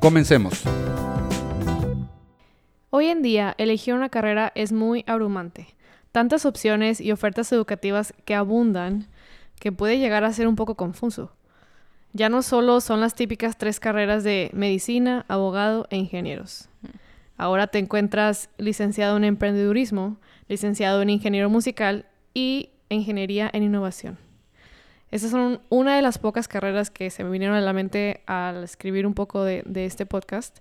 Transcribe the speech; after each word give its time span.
Comencemos. 0.00 0.62
Hoy 2.88 3.06
en 3.08 3.20
día, 3.20 3.54
elegir 3.58 3.92
una 3.92 4.08
carrera 4.08 4.50
es 4.54 4.72
muy 4.72 5.04
abrumante. 5.06 5.66
Tantas 6.10 6.46
opciones 6.46 7.02
y 7.02 7.12
ofertas 7.12 7.52
educativas 7.52 8.14
que 8.24 8.34
abundan 8.34 9.08
que 9.60 9.72
puede 9.72 9.98
llegar 9.98 10.24
a 10.24 10.32
ser 10.32 10.48
un 10.48 10.56
poco 10.56 10.74
confuso. 10.74 11.32
Ya 12.14 12.30
no 12.30 12.40
solo 12.40 12.80
son 12.80 13.02
las 13.02 13.14
típicas 13.14 13.58
tres 13.58 13.78
carreras 13.78 14.24
de 14.24 14.50
medicina, 14.54 15.26
abogado 15.28 15.86
e 15.90 15.98
ingenieros. 15.98 16.70
Ahora 17.36 17.66
te 17.66 17.78
encuentras 17.78 18.48
licenciado 18.56 19.18
en 19.18 19.24
emprendedurismo, 19.24 20.16
licenciado 20.48 21.02
en 21.02 21.10
ingeniero 21.10 21.50
musical 21.50 22.06
y 22.32 22.70
ingeniería 22.88 23.50
en 23.52 23.64
innovación. 23.64 24.29
Esas 25.10 25.30
son 25.32 25.60
una 25.70 25.96
de 25.96 26.02
las 26.02 26.18
pocas 26.18 26.46
carreras 26.46 26.90
que 26.90 27.10
se 27.10 27.24
me 27.24 27.30
vinieron 27.30 27.56
a 27.56 27.60
la 27.60 27.72
mente 27.72 28.22
al 28.26 28.62
escribir 28.62 29.06
un 29.06 29.14
poco 29.14 29.42
de, 29.44 29.62
de 29.66 29.84
este 29.84 30.06
podcast. 30.06 30.58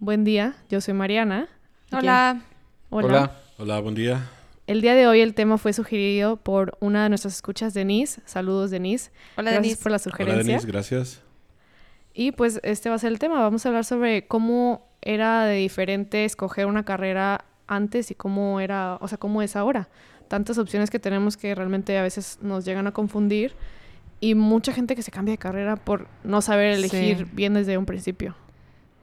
Buen 0.00 0.24
día, 0.24 0.56
yo 0.68 0.80
soy 0.80 0.94
Mariana. 0.94 1.48
Hola. 1.92 2.42
Hola. 2.90 3.32
Hola, 3.58 3.80
buen 3.80 3.94
día. 3.94 4.28
El 4.66 4.80
día 4.80 4.94
de 4.94 5.06
hoy 5.06 5.20
el 5.20 5.34
tema 5.34 5.58
fue 5.58 5.72
sugerido 5.72 6.36
por 6.36 6.76
una 6.80 7.04
de 7.04 7.08
nuestras 7.08 7.34
escuchas, 7.34 7.72
Denise. 7.72 8.20
Saludos, 8.24 8.70
Denise. 8.70 9.10
Hola, 9.36 9.52
Gracias 9.52 9.62
Denise. 9.62 9.82
por 9.82 9.92
la 9.92 9.96
Hola, 9.96 10.02
sugerencia. 10.02 10.44
Denise, 10.44 10.66
gracias. 10.66 11.22
Y 12.12 12.32
pues 12.32 12.60
este 12.64 12.88
va 12.88 12.96
a 12.96 12.98
ser 12.98 13.12
el 13.12 13.18
tema. 13.18 13.40
Vamos 13.40 13.64
a 13.64 13.68
hablar 13.68 13.84
sobre 13.84 14.26
cómo 14.26 14.88
era 15.02 15.44
de 15.44 15.54
diferente 15.56 16.24
escoger 16.24 16.66
una 16.66 16.84
carrera 16.84 17.44
antes 17.68 18.10
y 18.10 18.14
cómo 18.16 18.60
era, 18.60 18.98
o 19.00 19.06
sea, 19.08 19.18
cómo 19.18 19.40
es 19.40 19.54
ahora. 19.54 19.88
Tantas 20.28 20.58
opciones 20.58 20.90
que 20.90 20.98
tenemos 20.98 21.36
que 21.36 21.54
realmente 21.54 21.96
a 21.98 22.02
veces 22.02 22.38
nos 22.42 22.64
llegan 22.64 22.86
a 22.86 22.92
confundir 22.92 23.52
y 24.20 24.34
mucha 24.34 24.72
gente 24.72 24.94
que 24.94 25.02
se 25.02 25.10
cambia 25.10 25.32
de 25.32 25.38
carrera 25.38 25.76
por 25.76 26.06
no 26.24 26.42
saber 26.42 26.74
Sí. 26.74 26.78
elegir 26.80 27.26
bien 27.32 27.54
desde 27.54 27.78
un 27.78 27.86
principio. 27.86 28.34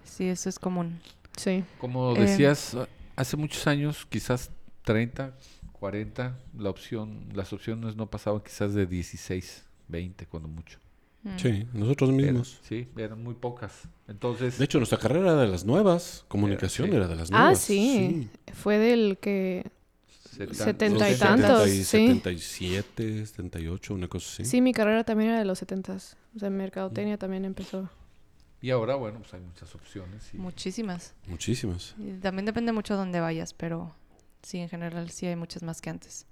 Sí, 0.04 0.26
eso 0.28 0.50
es 0.50 0.60
común. 0.60 1.00
Sí. 1.38 1.64
Como 1.80 2.16
Eh, 2.16 2.22
decías, 2.22 2.78
hace 3.16 3.38
muchos 3.38 3.66
años, 3.68 4.06
quizás 4.10 4.52
30, 4.84 5.34
40, 5.74 6.38
la 6.58 6.70
opción, 6.70 7.28
las 7.34 7.52
opciones 7.54 7.96
no 7.96 8.10
pasaban 8.10 8.42
quizás 8.42 8.74
de 8.74 8.86
16, 8.86 9.66
20 9.88 10.26
cuando 10.28 10.48
mucho. 10.48 10.80
Mm. 11.24 11.38
Sí, 11.38 11.68
nosotros 11.74 12.12
mismos. 12.12 12.60
sí, 12.62 12.88
eran 12.98 13.24
muy 13.24 13.34
pocas. 13.34 13.88
Entonces, 14.08 14.60
De 14.60 14.66
hecho, 14.66 14.78
nuestra 14.78 15.00
carrera 15.00 15.32
era 15.32 15.42
de 15.42 15.48
las 15.48 15.66
nuevas. 15.66 16.24
Comunicación 16.28 16.90
sí. 16.92 16.96
era 16.96 17.08
de 17.08 17.16
las 17.16 17.32
Ah, 17.32 17.40
nuevas. 17.40 17.60
sí. 17.60 18.30
Fue 18.54 18.78
del 18.78 19.18
que... 19.20 19.66
setenta- 20.38 20.64
setenta 20.64 21.08
y 21.08 21.12
los 21.12 21.20
tantos, 21.20 21.70
Setenta 21.70 22.32
y- 22.32 22.38
sí. 22.40 22.68
77, 22.76 23.26
78, 23.26 23.94
una 23.94 24.08
cosa 24.08 24.28
así. 24.44 24.46
Sí, 24.46 24.62
mi 24.62 24.74
carrera 24.74 25.04
también 25.04 25.30
era 25.32 25.40
de 25.40 25.46
los 25.46 25.60
70s. 25.62 26.16
O 26.36 26.40
sea, 26.40 26.50
mercadotecnia 26.50 27.18
también 27.18 27.46
empezó. 27.46 27.90
Y 28.62 28.72
ahora, 28.72 28.96
bueno, 28.96 29.20
pues 29.20 29.34
hay 29.34 29.42
muchas 29.42 29.74
opciones. 29.76 30.30
y- 30.34 30.38
Muchísimas. 30.38 31.14
Muchísimas. 31.28 31.96
Y 32.00 32.14
también 32.20 32.46
depende 32.46 32.72
mucho 32.72 32.94
de 32.96 33.00
dónde 33.00 33.20
vayas, 33.20 33.54
pero 33.54 33.96
sí, 34.42 34.58
en 34.60 34.70
general 34.70 35.10
sí 35.12 35.26
hay 35.28 35.36
muchas 35.36 35.64
más 35.64 35.82
que 35.82 35.90
antes. 35.90 36.26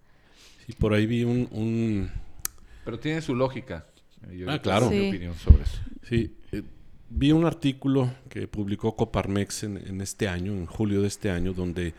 Sí, 0.66 0.74
por 0.74 0.94
ahí 0.94 1.06
vi 1.06 1.24
un, 1.24 1.47
un- 1.52 2.12
Pero 2.85 3.00
tiene 3.00 3.22
su 3.22 3.35
lógica. 3.35 3.85
Yo 4.31 4.50
Ah, 4.50 4.62
claro. 4.62 4.90
Mi 4.90 5.00
Sí. 5.02 5.08
opinión 5.09 5.35
sobre 5.35 5.64
eso. 5.64 5.78
Sí, 6.08 6.35
eh, 6.53 6.64
vi 7.09 7.31
un 7.34 7.46
artículo 7.46 8.09
que 8.30 8.47
publicó 8.47 8.96
Coparmex 8.96 9.64
en, 9.64 9.78
en 9.78 10.02
este 10.02 10.28
año, 10.28 10.53
en 10.53 10.66
julio 10.66 11.02
de 11.02 11.08
este 11.08 11.30
año, 11.30 11.53
donde 11.53 11.94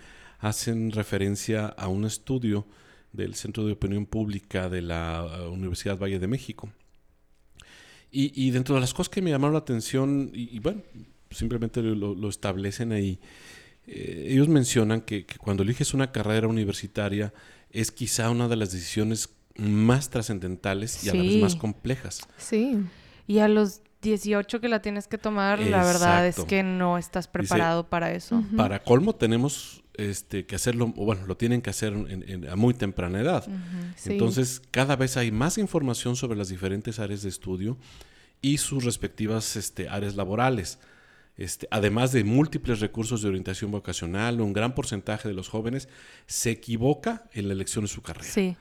hacen 0.49 0.91
referencia 0.93 1.67
a 1.67 1.89
un 1.89 2.05
estudio 2.05 2.67
del 3.13 3.35
Centro 3.35 3.65
de 3.65 3.73
Opinión 3.73 4.07
Pública 4.07 4.69
de 4.69 4.83
la 4.83 5.27
eh, 5.27 5.47
Universidad 5.49 5.99
Valle 5.99 6.19
de 6.19 6.27
México. 6.27 6.69
Y, 8.11 8.33
y 8.35 8.51
dentro 8.51 8.75
de 8.75 8.81
las 8.81 8.93
cosas 8.95 9.09
que 9.11 9.23
me 9.23 9.31
llamaron 9.31 9.55
la 9.55 9.61
atención, 9.61 10.31
y, 10.35 10.55
y 10.57 10.59
bueno, 10.61 10.83
simplemente 11.31 11.83
lo, 11.83 12.15
lo 12.15 12.29
establecen 12.29 12.93
ahí, 12.93 13.19
eh, 13.87 14.29
ellos 14.31 14.49
mencionan 14.49 15.01
que, 15.01 15.27
que 15.27 15.37
cuando 15.39 15.63
eliges 15.63 15.95
una 15.95 16.13
carrera 16.13 16.47
universitaria 16.49 17.33
es 17.71 17.91
quizá 17.91 18.31
una 18.31 18.49
de 18.49 18.57
las 18.57 18.71
decisiones 18.73 19.31
más 19.57 20.11
trascendentales 20.11 21.05
y 21.05 21.09
a 21.11 21.15
la 21.15 21.23
vez 21.23 21.33
Sí. 21.33 21.41
más 21.41 21.57
complejas. 21.57 22.21
Sí. 22.39 22.79
Y 23.27 23.39
a 23.39 23.49
los 23.49 23.81
18 24.03 24.61
que 24.61 24.69
la 24.69 24.83
tienes 24.83 25.07
que 25.09 25.17
tomar, 25.19 25.61
la 25.61 25.85
verdad 25.85 26.27
es 26.27 26.35
Exacto. 26.35 26.49
que 26.49 26.63
no 26.63 26.99
estás 26.99 27.27
preparado 27.29 27.89
para 27.89 28.13
eso. 28.13 28.43
Para 28.57 28.83
colmo 28.83 29.15
tenemos 29.15 29.84
este, 29.97 30.45
que 30.47 30.57
hacerlo, 30.57 30.93
o 30.97 31.05
bueno, 31.05 31.27
lo 31.27 31.37
tienen 31.37 31.63
que 31.63 31.71
hacer 31.71 31.93
en- 31.93 32.25
en- 32.29 32.49
a 32.49 32.57
muy 32.57 32.75
temprana 32.75 33.21
edad. 33.21 33.47
Sí. 33.97 34.13
Entonces, 34.13 34.61
cada 34.71 34.97
vez 34.97 35.17
hay 35.17 35.31
más 35.31 35.57
información 35.59 36.17
sobre 36.17 36.37
las 36.37 36.49
diferentes 36.49 36.99
áreas 36.99 37.23
de 37.23 37.29
estudio 37.29 37.77
y 38.43 38.59
sus 38.59 38.85
respectivas 38.85 39.57
este, 39.57 39.89
áreas 39.89 40.17
laborales. 40.17 40.79
Este, 41.37 41.67
además 41.71 42.13
de 42.13 42.23
múltiples 42.23 42.79
recursos 42.81 43.23
de 43.23 43.29
orientación 43.29 43.71
vocacional, 43.73 44.41
un 44.41 44.53
gran 44.53 44.75
porcentaje 44.75 45.27
de 45.29 45.35
los 45.35 45.49
jóvenes 45.49 45.89
se 46.27 46.51
equivoca 46.51 47.25
en 47.33 47.49
la 47.49 47.55
elección 47.55 47.85
de 47.85 47.89
su 47.89 48.03
carrera. 48.03 48.29
Sí. 48.31 48.57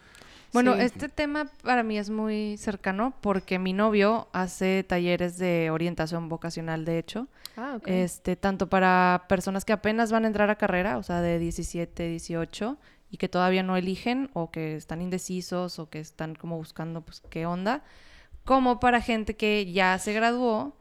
Bueno, 0.53 0.75
Sí. 0.75 0.81
este 0.81 1.09
tema 1.09 1.45
para 1.63 1.83
mí 1.83 1.97
es 1.97 2.09
muy 2.09 2.57
cercano 2.57 3.13
porque 3.21 3.59
mi 3.59 3.73
novio 3.73 4.27
hace 4.33 4.83
talleres 4.83 5.37
de 5.37 5.71
orientación 5.71 6.29
vocacional, 6.29 6.85
de 6.85 6.99
hecho, 6.99 7.27
Ah, 7.57 7.73
ok. 7.77 7.87
este, 7.87 8.35
tanto 8.35 8.69
para 8.69 9.25
personas 9.27 9.65
que 9.65 9.73
apenas 9.73 10.11
van 10.11 10.23
a 10.25 10.27
entrar 10.27 10.49
a 10.49 10.55
carrera, 10.55 10.97
o 10.97 11.03
sea, 11.03 11.21
de 11.21 11.39
17, 11.39 12.07
18, 12.07 12.77
y 13.09 13.17
que 13.17 13.29
todavía 13.29 13.63
no 13.63 13.77
eligen, 13.77 14.29
o 14.33 14.49
que 14.51 14.75
están 14.75 15.01
indecisos, 15.01 15.77
o 15.79 15.89
que 15.89 15.99
están 15.99 16.35
como 16.35 16.57
buscando, 16.57 17.01
pues, 17.01 17.21
qué 17.29 17.45
onda, 17.45 17.83
como 18.45 18.79
para 18.79 19.01
gente 19.01 19.35
que 19.35 19.71
ya 19.71 19.97
se 19.99 20.13
graduó 20.13 20.75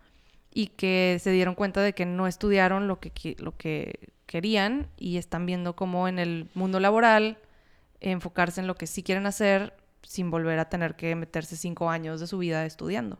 y 0.55 0.69
que 0.69 1.19
se 1.21 1.31
dieron 1.31 1.55
cuenta 1.55 1.81
de 1.81 1.93
que 1.95 2.05
no 2.07 2.27
estudiaron 2.27 2.89
lo 2.89 3.01
que, 3.01 3.37
lo 3.39 3.57
que 3.57 4.11
querían 4.27 4.87
y 4.97 5.19
están 5.19 5.45
viendo 5.47 5.77
cómo 5.77 6.09
en 6.09 6.19
el 6.19 6.49
mundo 6.55 6.81
laboral 6.81 7.39
enfocarse 8.11 8.61
en 8.61 8.67
lo 8.67 8.75
que 8.75 8.87
sí 8.87 9.03
quieren 9.03 9.27
hacer 9.27 9.75
sin 10.03 10.31
volver 10.31 10.59
a 10.59 10.69
tener 10.69 10.97
que 10.97 11.15
meterse 11.15 11.57
cinco 11.57 11.89
años 11.91 12.21
de 12.21 12.27
su 12.27 12.39
vida 12.39 12.67
estudiando. 12.67 13.19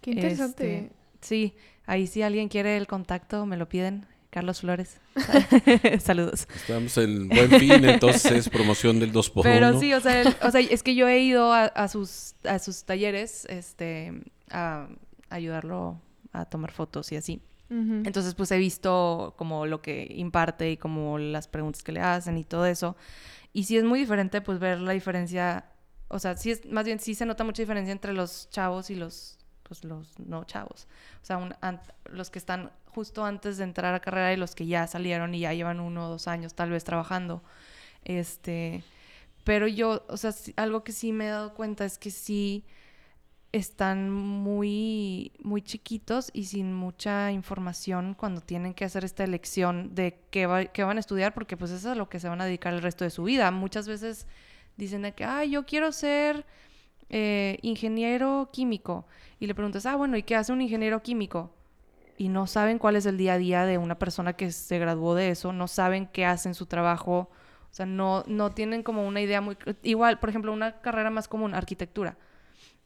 Qué 0.00 0.12
interesante. 0.12 0.78
Este, 0.78 0.92
sí, 1.20 1.54
ahí 1.86 2.06
si 2.06 2.22
alguien 2.22 2.48
quiere 2.48 2.76
el 2.76 2.86
contacto, 2.86 3.46
me 3.46 3.56
lo 3.56 3.68
piden. 3.68 4.06
Carlos 4.30 4.60
Flores. 4.60 4.98
Saludos. 6.00 6.46
Estamos 6.54 6.96
en 6.98 7.28
buen 7.28 7.50
fin, 7.58 7.84
entonces 7.84 8.32
es 8.32 8.48
promoción 8.50 8.98
del 9.00 9.10
2 9.12 9.30
por 9.30 9.44
Pero 9.44 9.70
1 9.70 9.80
sí, 9.80 9.94
o 9.94 10.00
sea, 10.00 10.20
el- 10.22 10.36
o 10.42 10.50
sea, 10.50 10.60
es 10.60 10.82
que 10.82 10.94
yo 10.94 11.08
he 11.08 11.20
ido 11.20 11.52
a, 11.54 11.64
a 11.64 11.88
sus, 11.88 12.34
a 12.44 12.58
sus 12.58 12.84
talleres 12.84 13.46
este, 13.46 14.12
a 14.50 14.88
ayudarlo 15.30 16.00
a 16.32 16.44
tomar 16.44 16.70
fotos 16.72 17.12
y 17.12 17.16
así. 17.16 17.40
Entonces, 17.68 18.34
pues 18.34 18.52
he 18.52 18.58
visto 18.58 19.34
como 19.36 19.66
lo 19.66 19.82
que 19.82 20.06
imparte 20.10 20.70
y 20.70 20.76
como 20.76 21.18
las 21.18 21.48
preguntas 21.48 21.82
que 21.82 21.90
le 21.90 22.00
hacen 22.00 22.38
y 22.38 22.44
todo 22.44 22.64
eso. 22.66 22.94
Y 23.56 23.64
sí 23.64 23.78
es 23.78 23.84
muy 23.84 24.00
diferente, 24.00 24.42
pues 24.42 24.58
ver 24.58 24.80
la 24.80 24.92
diferencia, 24.92 25.64
o 26.08 26.18
sea, 26.18 26.36
sí 26.36 26.50
es, 26.50 26.66
más 26.66 26.84
bien 26.84 27.00
sí 27.00 27.14
se 27.14 27.24
nota 27.24 27.42
mucha 27.42 27.62
diferencia 27.62 27.90
entre 27.90 28.12
los 28.12 28.50
chavos 28.50 28.90
y 28.90 28.96
los, 28.96 29.38
pues 29.62 29.82
los 29.82 30.18
no 30.18 30.44
chavos. 30.44 30.86
O 31.22 31.24
sea, 31.24 31.40
los 32.10 32.28
que 32.28 32.38
están 32.38 32.70
justo 32.84 33.24
antes 33.24 33.56
de 33.56 33.64
entrar 33.64 33.94
a 33.94 34.00
carrera 34.00 34.34
y 34.34 34.36
los 34.36 34.54
que 34.54 34.66
ya 34.66 34.86
salieron 34.86 35.34
y 35.34 35.40
ya 35.40 35.54
llevan 35.54 35.80
uno 35.80 36.04
o 36.04 36.10
dos 36.10 36.28
años 36.28 36.52
tal 36.52 36.68
vez 36.68 36.84
trabajando. 36.84 37.42
Este, 38.04 38.84
pero 39.42 39.66
yo, 39.66 40.04
o 40.06 40.18
sea, 40.18 40.34
algo 40.56 40.84
que 40.84 40.92
sí 40.92 41.12
me 41.12 41.28
he 41.28 41.30
dado 41.30 41.54
cuenta 41.54 41.86
es 41.86 41.96
que 41.96 42.10
sí 42.10 42.62
están 43.56 44.10
muy, 44.10 45.32
muy 45.42 45.62
chiquitos 45.62 46.30
y 46.32 46.44
sin 46.44 46.72
mucha 46.74 47.32
información 47.32 48.14
cuando 48.14 48.40
tienen 48.40 48.74
que 48.74 48.84
hacer 48.84 49.04
esta 49.04 49.24
elección 49.24 49.94
de 49.94 50.18
qué, 50.30 50.46
va- 50.46 50.66
qué 50.66 50.84
van 50.84 50.96
a 50.98 51.00
estudiar, 51.00 51.34
porque 51.34 51.56
pues 51.56 51.70
eso 51.70 51.88
es 51.88 51.92
a 51.92 51.94
lo 51.96 52.08
que 52.08 52.20
se 52.20 52.28
van 52.28 52.40
a 52.40 52.44
dedicar 52.46 52.72
el 52.74 52.82
resto 52.82 53.04
de 53.04 53.10
su 53.10 53.24
vida. 53.24 53.50
Muchas 53.50 53.88
veces 53.88 54.26
dicen 54.76 55.02
de 55.02 55.12
que, 55.14 55.24
ah, 55.24 55.44
yo 55.44 55.66
quiero 55.66 55.92
ser 55.92 56.46
eh, 57.10 57.58
ingeniero 57.62 58.50
químico. 58.52 59.06
Y 59.40 59.46
le 59.46 59.54
preguntas, 59.54 59.86
ah, 59.86 59.96
bueno, 59.96 60.16
¿y 60.16 60.22
qué 60.22 60.36
hace 60.36 60.52
un 60.52 60.60
ingeniero 60.62 61.02
químico? 61.02 61.52
Y 62.18 62.28
no 62.28 62.46
saben 62.46 62.78
cuál 62.78 62.96
es 62.96 63.06
el 63.06 63.18
día 63.18 63.34
a 63.34 63.38
día 63.38 63.64
de 63.66 63.78
una 63.78 63.98
persona 63.98 64.32
que 64.34 64.50
se 64.52 64.78
graduó 64.78 65.14
de 65.14 65.30
eso, 65.30 65.52
no 65.52 65.68
saben 65.68 66.06
qué 66.06 66.24
hace 66.24 66.48
en 66.48 66.54
su 66.54 66.66
trabajo, 66.66 67.30
o 67.70 67.74
sea, 67.76 67.84
no, 67.86 68.24
no 68.26 68.50
tienen 68.52 68.82
como 68.82 69.06
una 69.06 69.20
idea 69.20 69.40
muy... 69.42 69.56
Igual, 69.82 70.18
por 70.18 70.30
ejemplo, 70.30 70.52
una 70.52 70.80
carrera 70.80 71.10
más 71.10 71.28
común, 71.28 71.54
arquitectura. 71.54 72.16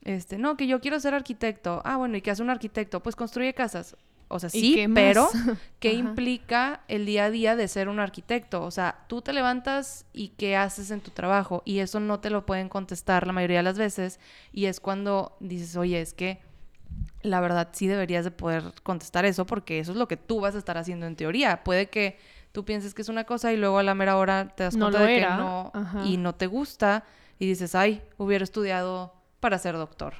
Este, 0.02 0.38
no, 0.38 0.56
que 0.56 0.66
yo 0.66 0.80
quiero 0.80 0.98
ser 1.00 1.14
arquitecto. 1.14 1.82
Ah, 1.84 1.96
bueno, 1.96 2.16
¿y 2.16 2.22
qué 2.22 2.30
hace 2.30 2.42
un 2.42 2.50
arquitecto? 2.50 3.00
Pues 3.02 3.16
construye 3.16 3.52
casas. 3.54 3.96
o 4.28 4.38
sea, 4.38 4.48
¿Y 4.52 4.60
sí, 4.60 4.74
qué 4.76 4.88
pero 4.88 5.28
¿qué 5.80 5.92
implica 5.92 6.80
el 6.88 7.04
día 7.04 7.24
a 7.26 7.30
día 7.30 7.56
de 7.56 7.68
ser 7.68 7.88
un 7.88 8.00
arquitecto? 8.00 8.62
O 8.62 8.70
sea, 8.70 9.04
tú 9.08 9.20
te 9.22 9.32
levantas 9.32 10.06
y 10.12 10.28
qué 10.28 10.56
haces 10.56 10.90
en 10.90 11.00
tu 11.00 11.10
trabajo 11.10 11.62
y 11.66 11.80
eso 11.80 12.00
no 12.00 12.20
te 12.20 12.30
lo 12.30 12.46
pueden 12.46 12.68
contestar 12.68 13.26
la 13.26 13.32
mayoría 13.32 13.58
de 13.58 13.64
las 13.64 13.76
veces 13.78 14.20
y 14.52 14.66
es 14.66 14.80
cuando 14.80 15.36
dices, 15.40 15.76
oye, 15.76 16.00
es 16.00 16.14
que 16.14 16.40
la 17.22 17.40
verdad 17.40 17.68
sí 17.72 17.86
deberías 17.86 18.24
de 18.24 18.30
poder 18.30 18.72
contestar 18.82 19.24
eso 19.26 19.44
porque 19.46 19.78
eso 19.78 19.92
es 19.92 19.98
lo 19.98 20.08
que 20.08 20.16
tú 20.16 20.40
vas 20.40 20.54
a 20.54 20.58
estar 20.58 20.78
haciendo 20.78 21.06
en 21.06 21.16
teoría. 21.16 21.62
Puede 21.62 21.90
que 21.90 22.18
tú 22.52 22.64
pienses 22.64 22.94
que 22.94 23.02
es 23.02 23.08
una 23.10 23.24
cosa 23.24 23.52
y 23.52 23.56
luego 23.58 23.78
a 23.78 23.82
la 23.82 23.94
mera 23.94 24.16
hora 24.16 24.48
te 24.48 24.62
das 24.62 24.76
cuenta 24.76 25.00
de 25.02 25.16
era. 25.18 25.28
que 25.30 25.34
no 25.36 25.70
Ajá. 25.74 26.06
y 26.06 26.16
no 26.16 26.34
te 26.34 26.46
gusta 26.46 27.04
y 27.38 27.46
dices, 27.46 27.74
ay, 27.74 28.00
hubiera 28.16 28.44
estudiado 28.44 29.14
para 29.40 29.58
ser 29.58 29.74
doctor. 29.74 30.14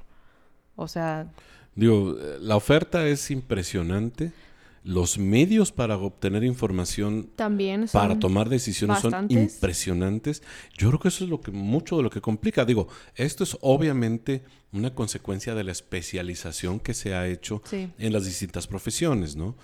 O 0.77 0.89
sea, 0.89 1.29
Digo, 1.77 2.17
la 2.41 2.57
oferta 2.57 3.07
es 3.07 3.31
impresionante. 3.31 4.33
Los 4.83 5.19
medios 5.19 5.73
para 5.73 5.99
obtener 5.99 6.43
información 6.43 7.31
También 7.37 7.87
son... 7.87 8.01
para 8.01 8.19
tomar 8.19 8.49
decisiones 8.49 9.03
bastantes. 9.03 9.37
son 9.37 9.43
impresionantes. 9.55 10.43
Yo 10.77 10.89
creo 10.89 11.01
que 11.01 11.09
eso 11.09 11.25
es 11.25 11.31
lo 11.31 11.41
que 11.43 11.51
mucho 11.51 11.99
de 11.99 12.03
lo 12.03 12.09
que 12.11 12.23
complica. 12.23 12.65
Digo, 12.65 12.89
esto 13.15 13.45
es 13.45 13.59
obviamente 13.61 14.43
una 14.73 14.95
consecuencia 14.95 15.55
de 15.55 15.65
la 15.65 15.73
especialización 15.73 16.81
que 16.81 16.95
se 16.95 17.15
ha 17.15 17.27
hecho 17.29 17.63
Sí. 17.67 17.91
en 17.99 18.13
las 18.13 18.25
distintas 18.25 18.67
profesiones, 18.67 19.37
¿no? 19.37 19.55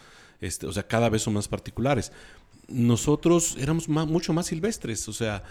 Este, 0.40 0.66
o 0.66 0.72
sea, 0.72 0.86
cada 0.86 1.08
vez 1.08 1.22
son 1.22 1.32
más 1.34 1.48
particulares. 1.48 2.12
Nosotros 2.68 3.56
éramos 3.60 3.88
ma- 3.88 4.06
mucho 4.06 4.32
más 4.32 4.46
silvestres, 4.46 5.08
o 5.08 5.12
sea, 5.12 5.44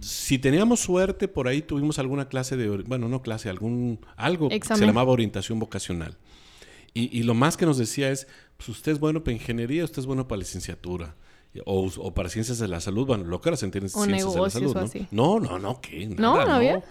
si 0.00 0.38
teníamos 0.38 0.80
suerte, 0.80 1.28
por 1.28 1.46
ahí 1.46 1.62
tuvimos 1.62 1.98
alguna 2.00 2.28
clase 2.28 2.56
de, 2.56 2.68
bueno, 2.68 3.08
no 3.08 3.22
clase, 3.22 3.48
algún, 3.48 4.00
algo 4.16 4.48
que 4.48 4.54
se 4.54 4.58
Examen. 4.58 4.86
llamaba 4.88 5.12
orientación 5.12 5.58
vocacional. 5.60 6.16
Y, 6.94 7.16
y 7.16 7.22
lo 7.22 7.34
más 7.34 7.56
que 7.56 7.64
nos 7.64 7.78
decía 7.78 8.10
es, 8.10 8.26
pues 8.56 8.68
usted 8.70 8.92
es 8.92 8.98
bueno 9.00 9.22
para 9.22 9.32
ingeniería, 9.34 9.84
usted 9.84 10.00
es 10.00 10.06
bueno 10.06 10.26
para 10.26 10.40
licenciatura. 10.40 11.14
O, 11.66 11.90
o 11.98 12.14
para 12.14 12.28
ciencias 12.30 12.58
de 12.58 12.66
la 12.66 12.80
salud, 12.80 13.06
bueno, 13.06 13.24
lo 13.24 13.40
que 13.40 13.50
ahora 13.50 13.58
se 13.58 13.66
entiende 13.66 13.86
es 13.88 13.92
ciencias 13.92 14.34
de 14.34 14.40
la 14.40 14.50
salud, 14.50 14.74
¿no? 14.74 14.80
así. 14.80 15.06
No, 15.10 15.38
no, 15.38 15.58
no, 15.58 15.80
¿qué? 15.82 16.06
¿No? 16.06 16.32
Nada, 16.34 16.44
¿No 16.46 16.52
había? 16.54 16.82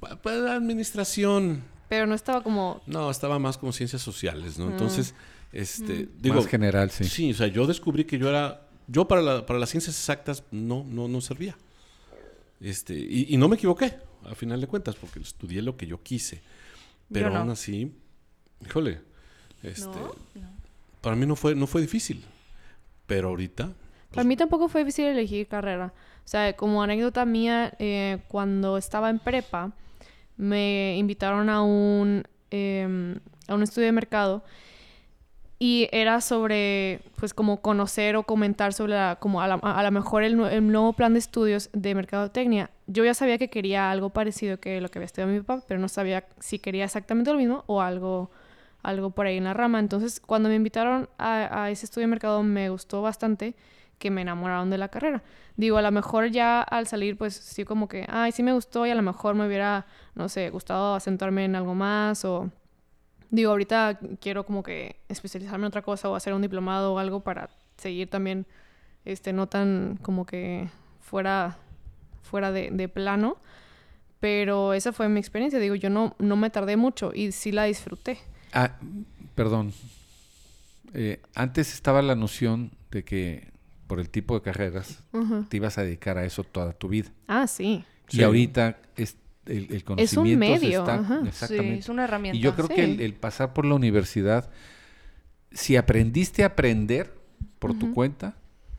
Pa- 0.00 0.16
Para 0.22 0.36
la 0.38 0.54
administración, 0.54 1.62
Pero 1.90 2.06
no 2.06 2.14
estaba 2.14 2.42
como... 2.42 2.80
no, 2.86 3.10
estaba 3.10 3.38
más 3.38 3.58
como 3.58 3.72
ciencias 3.72 4.00
sociales, 4.02 4.58
¿no? 4.58 4.70
Entonces, 4.70 5.14
este, 5.52 6.08
digo, 6.18 6.36
Más 6.36 6.46
general, 6.46 6.90
sí. 6.90 7.04
sí, 7.04 7.30
o 7.30 7.34
sea, 7.34 7.46
yo 7.48 7.66
descubrí 7.66 8.04
que 8.04 8.18
yo 8.18 8.28
era, 8.30 8.65
yo 8.88 9.06
para, 9.08 9.22
la- 9.22 9.46
para 9.46 9.58
las 9.58 9.70
ciencias 9.70 9.96
exactas 9.96 10.44
no, 10.50 10.84
no, 10.88 11.08
no 11.08 11.20
servía. 11.20 11.56
Este, 12.60 12.94
y, 12.94 13.26
y 13.34 13.36
no 13.36 13.48
me 13.48 13.56
equivoqué, 13.56 13.94
a 14.24 14.34
final 14.34 14.60
de 14.60 14.66
cuentas, 14.66 14.96
porque 14.96 15.20
estudié 15.20 15.62
lo 15.62 15.76
que 15.76 15.86
yo 15.86 16.02
quise. 16.02 16.40
Pero 17.12 17.28
Yo 17.28 17.34
no. 17.34 17.40
aún 17.40 17.50
así, 17.50 17.92
híjole, 18.64 19.00
este, 19.62 19.86
no, 19.86 20.12
para 21.00 21.14
mí 21.16 21.26
no 21.26 21.36
fue, 21.36 21.54
no 21.54 21.66
fue 21.66 21.80
difícil. 21.82 22.24
Pero 23.06 23.28
ahorita, 23.28 23.72
Para 24.10 24.24
mí 24.24 24.36
tampoco 24.36 24.68
fue 24.68 24.80
difícil 24.82 25.04
elegir 25.06 25.46
carrera. 25.46 25.92
O 26.24 26.28
sea, 26.28 26.56
como 26.56 26.82
anécdota 26.82 27.24
mía, 27.24 27.72
eh, 27.78 28.18
cuando 28.28 28.76
estaba 28.78 29.10
en 29.10 29.20
prepa, 29.20 29.72
me 30.36 30.96
invitaron 30.98 31.48
a 31.48 31.62
un, 31.62 32.24
em, 32.50 33.20
a 33.46 33.54
un 33.54 33.62
estudio 33.62 33.86
de 33.86 33.92
mercado 33.92 34.42
y 35.58 35.88
era 35.90 36.20
sobre, 36.20 37.00
pues, 37.16 37.32
como 37.32 37.62
conocer 37.62 38.16
o 38.16 38.24
comentar 38.24 38.72
sobre, 38.72 38.94
la, 38.94 39.16
como 39.18 39.40
a 39.40 39.48
la, 39.48 39.58
a 39.62 39.90
mejor 39.90 40.22
el 40.22 40.36
nuevo 40.36 40.92
plan 40.92 41.14
de 41.14 41.18
estudios 41.18 41.70
de 41.72 41.94
mercadotecnia. 41.94 42.70
Yo 42.86 43.04
ya 43.04 43.14
sabía 43.14 43.38
que 43.38 43.48
quería 43.48 43.90
algo 43.90 44.10
parecido 44.10 44.60
que 44.60 44.80
lo 44.80 44.90
que 44.90 44.98
había 44.98 45.06
estudiado 45.06 45.32
mi 45.32 45.40
papá, 45.40 45.64
pero 45.66 45.80
no 45.80 45.88
sabía 45.88 46.26
si 46.40 46.58
quería 46.58 46.84
exactamente 46.84 47.32
lo 47.32 47.38
mismo 47.38 47.64
o 47.66 47.80
algo, 47.80 48.30
algo 48.82 49.10
por 49.10 49.26
ahí 49.26 49.38
en 49.38 49.44
la 49.44 49.54
rama. 49.54 49.78
Entonces, 49.78 50.20
cuando 50.20 50.48
me 50.50 50.56
invitaron 50.56 51.08
a, 51.18 51.64
a 51.64 51.70
ese 51.70 51.86
estudio 51.86 52.06
de 52.06 52.10
mercado, 52.10 52.42
me 52.42 52.68
gustó 52.68 53.00
bastante 53.00 53.54
que 53.98 54.10
me 54.10 54.20
enamoraron 54.22 54.68
de 54.68 54.76
la 54.76 54.88
carrera. 54.88 55.22
Digo, 55.56 55.78
a 55.78 55.82
lo 55.82 55.90
mejor 55.90 56.26
ya 56.26 56.60
al 56.60 56.86
salir, 56.86 57.16
pues 57.16 57.34
sí 57.34 57.64
como 57.64 57.88
que, 57.88 58.04
ay, 58.10 58.30
sí 58.32 58.42
me 58.42 58.52
gustó 58.52 58.84
y 58.86 58.90
a 58.90 58.94
lo 58.94 59.00
mejor 59.02 59.34
me 59.34 59.46
hubiera, 59.46 59.86
no 60.14 60.28
sé, 60.28 60.50
gustado 60.50 60.94
acentuarme 60.94 61.44
en 61.46 61.56
algo 61.56 61.74
más 61.74 62.24
o... 62.26 62.50
Digo, 63.36 63.50
ahorita 63.50 63.98
quiero 64.20 64.44
como 64.46 64.62
que 64.62 64.96
especializarme 65.08 65.64
en 65.66 65.68
otra 65.68 65.82
cosa 65.82 66.08
o 66.08 66.14
hacer 66.14 66.32
un 66.32 66.40
diplomado 66.42 66.94
o 66.94 66.98
algo 66.98 67.20
para 67.20 67.50
seguir 67.76 68.08
también, 68.08 68.46
este, 69.04 69.32
no 69.34 69.46
tan 69.46 69.98
como 70.02 70.24
que 70.24 70.68
fuera, 71.00 71.58
fuera 72.22 72.50
de, 72.50 72.70
de 72.70 72.88
plano. 72.88 73.36
Pero 74.20 74.72
esa 74.72 74.92
fue 74.92 75.08
mi 75.10 75.20
experiencia. 75.20 75.58
Digo, 75.60 75.74
yo 75.74 75.90
no, 75.90 76.16
no 76.18 76.36
me 76.36 76.48
tardé 76.48 76.76
mucho 76.76 77.12
y 77.14 77.32
sí 77.32 77.52
la 77.52 77.64
disfruté. 77.64 78.18
Ah, 78.54 78.72
perdón. 79.34 79.72
Eh, 80.94 81.20
antes 81.34 81.74
estaba 81.74 82.00
la 82.00 82.14
noción 82.14 82.70
de 82.90 83.04
que 83.04 83.52
por 83.86 84.00
el 84.00 84.08
tipo 84.08 84.34
de 84.34 84.40
carreras 84.40 85.02
te 85.50 85.58
ibas 85.58 85.76
a 85.78 85.82
dedicar 85.82 86.16
a 86.16 86.24
eso 86.24 86.42
toda 86.42 86.72
tu 86.72 86.88
vida. 86.88 87.10
Ah, 87.28 87.46
sí. 87.46 87.84
Y 88.10 88.16
Sí. 88.16 88.22
ahorita 88.22 88.78
es 88.96 89.16
el, 89.46 89.68
el 89.72 89.84
conocimiento 89.84 90.44
se 90.44 90.60
medio, 90.60 90.80
está- 90.80 90.94
ajá. 90.96 91.22
sí, 91.32 91.56
es 91.58 91.88
una 91.88 92.04
herramienta. 92.04 92.36
y 92.36 92.40
yo 92.40 92.54
creo 92.54 92.68
que 92.68 92.84
el, 92.84 93.14
pasar 93.14 93.52
por 93.52 93.64
la 93.64 93.74
universidad, 93.74 94.50
si 95.52 95.76
aprendiste 95.76 96.42
a 96.42 96.46
aprender 96.46 97.14
por 97.58 97.78
tu 97.78 97.92
cuenta, 97.94 98.34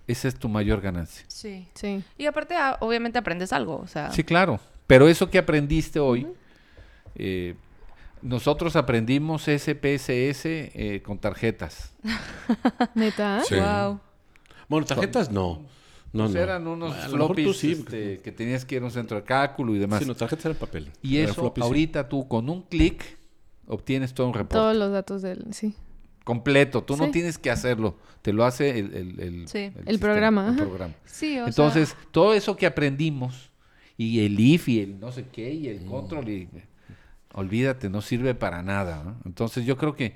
esa 0.07 0.27
es 0.27 0.35
tu 0.39 0.47
mayor 0.49 0.81
ganancia. 0.81 1.25
Sí. 1.27 1.67
Sí. 1.73 2.03
Y 2.17 2.25
aparte, 2.27 2.55
ah, 2.55 2.77
obviamente 2.79 3.17
aprendes 3.19 3.51
algo, 3.51 3.77
o 3.77 3.87
sea... 3.87 4.11
Sí, 4.11 4.23
claro. 4.23 4.59
Pero 4.85 5.09
eso 5.09 5.29
que 5.29 5.37
aprendiste 5.37 5.99
hoy, 5.99 6.27
eh, 7.15 7.55
nosotros 8.21 8.75
aprendimos 8.75 9.43
SPSS 9.43 10.45
eh, 10.45 11.01
con 11.03 11.17
tarjetas. 11.17 11.93
¿Neta? 12.95 13.41
Sí. 13.43 13.55
Wow. 13.55 13.99
bueno, 14.69 14.85
tarjetas 14.85 15.29
no. 15.31 15.65
No, 16.13 16.23
Pues 16.23 16.35
no. 16.35 16.39
eran 16.41 16.67
unos 16.67 16.93
A 16.95 17.09
floppies 17.09 17.57
sí, 17.57 17.73
este, 17.73 18.19
que 18.21 18.31
tenías 18.31 18.63
que 18.65 18.75
ir 18.75 18.81
a 18.81 18.85
un 18.85 18.91
centro 18.91 19.17
de 19.17 19.23
cálculo 19.23 19.75
y 19.75 19.79
demás. 19.79 19.99
Sí, 20.01 20.05
no, 20.07 20.15
tarjetas 20.15 20.45
eran 20.45 20.57
papel. 20.57 20.91
y 21.01 21.17
Era 21.17 21.31
eso, 21.31 21.41
floppy, 21.41 21.61
sí. 21.61 21.67
ahorita 21.67 22.07
tú 22.09 22.27
con 22.27 22.49
un 22.49 22.61
clic 22.63 23.03
obtienes 23.67 24.13
todo 24.13 24.27
un 24.27 24.33
reporte 24.33 24.55
Todos 24.55 24.75
los 24.77 24.91
datos 24.91 25.21
del... 25.21 25.45
Sí. 25.53 25.73
completo. 26.23 26.83
Tú 26.83 26.95
no 26.97 27.11
tienes 27.11 27.37
que 27.37 27.51
hacerlo. 27.51 27.97
Te 28.21 28.33
lo 28.33 28.45
hace 28.45 28.79
el, 28.79 28.93
el, 28.95 29.19
el, 29.19 29.47
Sí. 29.47 29.57
El 29.59 29.73
sistema, 29.73 29.99
programa, 29.99 30.47
el 30.47 30.53
ajá. 30.55 30.63
programa. 30.65 30.93
Sí, 31.05 31.37
o 31.39 31.47
Entonces, 31.47 31.95
todo 32.11 32.33
eso 32.33 32.55
que 32.57 32.65
aprendimos, 32.65 33.51
y 33.97 34.25
el 34.25 34.39
if 34.39 34.67
y 34.69 34.79
el 34.81 34.99
no 34.99 35.11
sé 35.11 35.25
qué, 35.31 35.51
y 35.53 35.67
el 35.67 35.85
control, 35.85 36.27
y, 36.29 36.47
olvídate, 37.33 37.89
no 37.89 38.01
sirve 38.01 38.33
para 38.35 38.63
nada. 38.63 39.03
¿no? 39.03 39.17
Entonces, 39.25 39.65
yo 39.65 39.77
creo 39.77 39.95
que... 39.95 40.15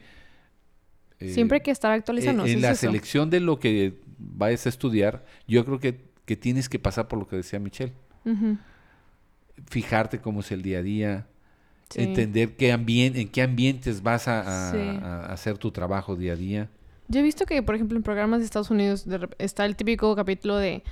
eh, 1.19 1.29
Siempre 1.33 1.57
hay 1.57 1.61
que 1.63 1.71
estar 1.71 1.91
actualizando. 1.91 2.43
en, 2.45 2.49
en 2.51 2.55
sí, 2.57 2.61
la 2.61 2.71
eso. 2.71 2.81
selección 2.81 3.29
de 3.29 3.39
lo 3.39 3.59
que 3.59 3.99
vayas 4.21 4.65
a 4.65 4.69
estudiar, 4.69 5.25
yo 5.47 5.65
creo 5.65 5.79
que, 5.79 5.99
que 6.25 6.35
tienes 6.35 6.69
que 6.69 6.79
pasar 6.79 7.07
por 7.07 7.19
lo 7.19 7.27
que 7.27 7.35
decía 7.35 7.59
Michelle. 7.59 7.93
Fijarte 9.69 10.19
cómo 10.19 10.39
es 10.39 10.51
el 10.51 10.61
día 10.61 10.79
a 10.79 10.81
día, 10.81 11.27
Sí. 11.89 12.01
entender 12.03 12.55
qué 12.55 12.71
en 12.71 13.27
qué 13.29 13.41
ambientes 13.41 14.01
vas 14.01 14.27
a, 14.27 14.69
a- 14.69 14.71
Sí. 14.71 14.77
a 14.79 15.25
hacer 15.25 15.57
tu 15.57 15.71
trabajo 15.71 16.15
día 16.15 16.33
a 16.33 16.35
día. 16.35 16.69
Yo 17.09 17.19
he 17.19 17.23
visto 17.23 17.45
que, 17.45 17.61
por 17.61 17.75
ejemplo, 17.75 17.97
en 17.97 18.03
programas 18.03 18.39
de 18.39 18.45
Estados 18.45 18.71
Unidos 18.71 19.05
de 19.05 19.27
está 19.37 19.65
el 19.65 19.75
típico 19.75 20.15
capítulo 20.15 20.55
de, 20.55 20.83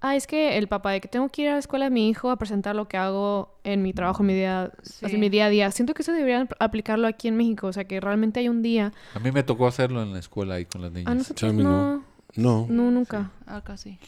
ah, 0.00 0.16
es 0.16 0.26
que 0.26 0.58
el 0.58 0.66
papá 0.66 0.90
de 0.90 1.00
que 1.00 1.06
tengo 1.06 1.28
que 1.28 1.42
ir 1.42 1.48
a 1.48 1.52
la 1.52 1.58
escuela 1.58 1.84
de 1.84 1.90
mi 1.92 2.08
hijo 2.08 2.30
a 2.30 2.36
presentar 2.36 2.74
lo 2.74 2.88
que 2.88 2.96
hago 2.96 3.56
en 3.62 3.82
mi 3.82 3.92
trabajo, 3.92 4.24
en 4.24 4.26
mi 4.26 4.34
día, 4.34 4.72
Sí. 4.82 5.06
así, 5.06 5.16
mi 5.16 5.28
día 5.28 5.46
a 5.46 5.50
día. 5.50 5.70
Siento 5.70 5.94
que 5.94 6.02
eso 6.02 6.12
deberían 6.12 6.48
aplicarlo 6.58 7.06
aquí 7.06 7.28
en 7.28 7.36
México, 7.36 7.68
o 7.68 7.72
sea, 7.72 7.84
que 7.84 8.00
realmente 8.00 8.40
hay 8.40 8.48
un 8.48 8.60
día. 8.62 8.92
A 9.14 9.20
mí 9.20 9.30
me 9.30 9.44
tocó 9.44 9.68
hacerlo 9.68 10.02
en 10.02 10.12
la 10.12 10.18
escuela 10.18 10.56
ahí 10.56 10.64
con 10.64 10.82
las 10.82 10.90
niñas. 10.90 11.14
Nosotros 11.14 11.50
a 11.50 11.54
mí 11.54 11.62
no, 11.62 12.02
no. 12.36 12.66
No. 12.68 12.90
nunca. 12.90 13.30
Acá 13.46 13.76
sí. 13.76 13.98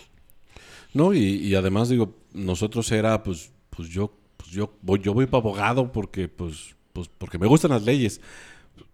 No, 0.93 1.13
y, 1.15 1.19
y 1.21 1.55
además 1.55 1.89
digo, 1.89 2.15
nosotros 2.33 2.91
era, 2.93 3.23
pues, 3.23 3.51
pues 3.71 3.89
yo, 3.89 4.13
pues 4.37 4.51
yo 4.51 4.73
voy, 4.83 4.99
yo 5.01 5.15
voy 5.15 5.27
para 5.27 5.41
abogado 5.41 5.93
porque, 5.93 6.29
pues, 6.29 6.75
pues, 6.93 7.09
porque 7.17 7.39
me 7.39 7.47
gustan 7.47 7.71
las 7.71 7.83
leyes. 7.85 8.21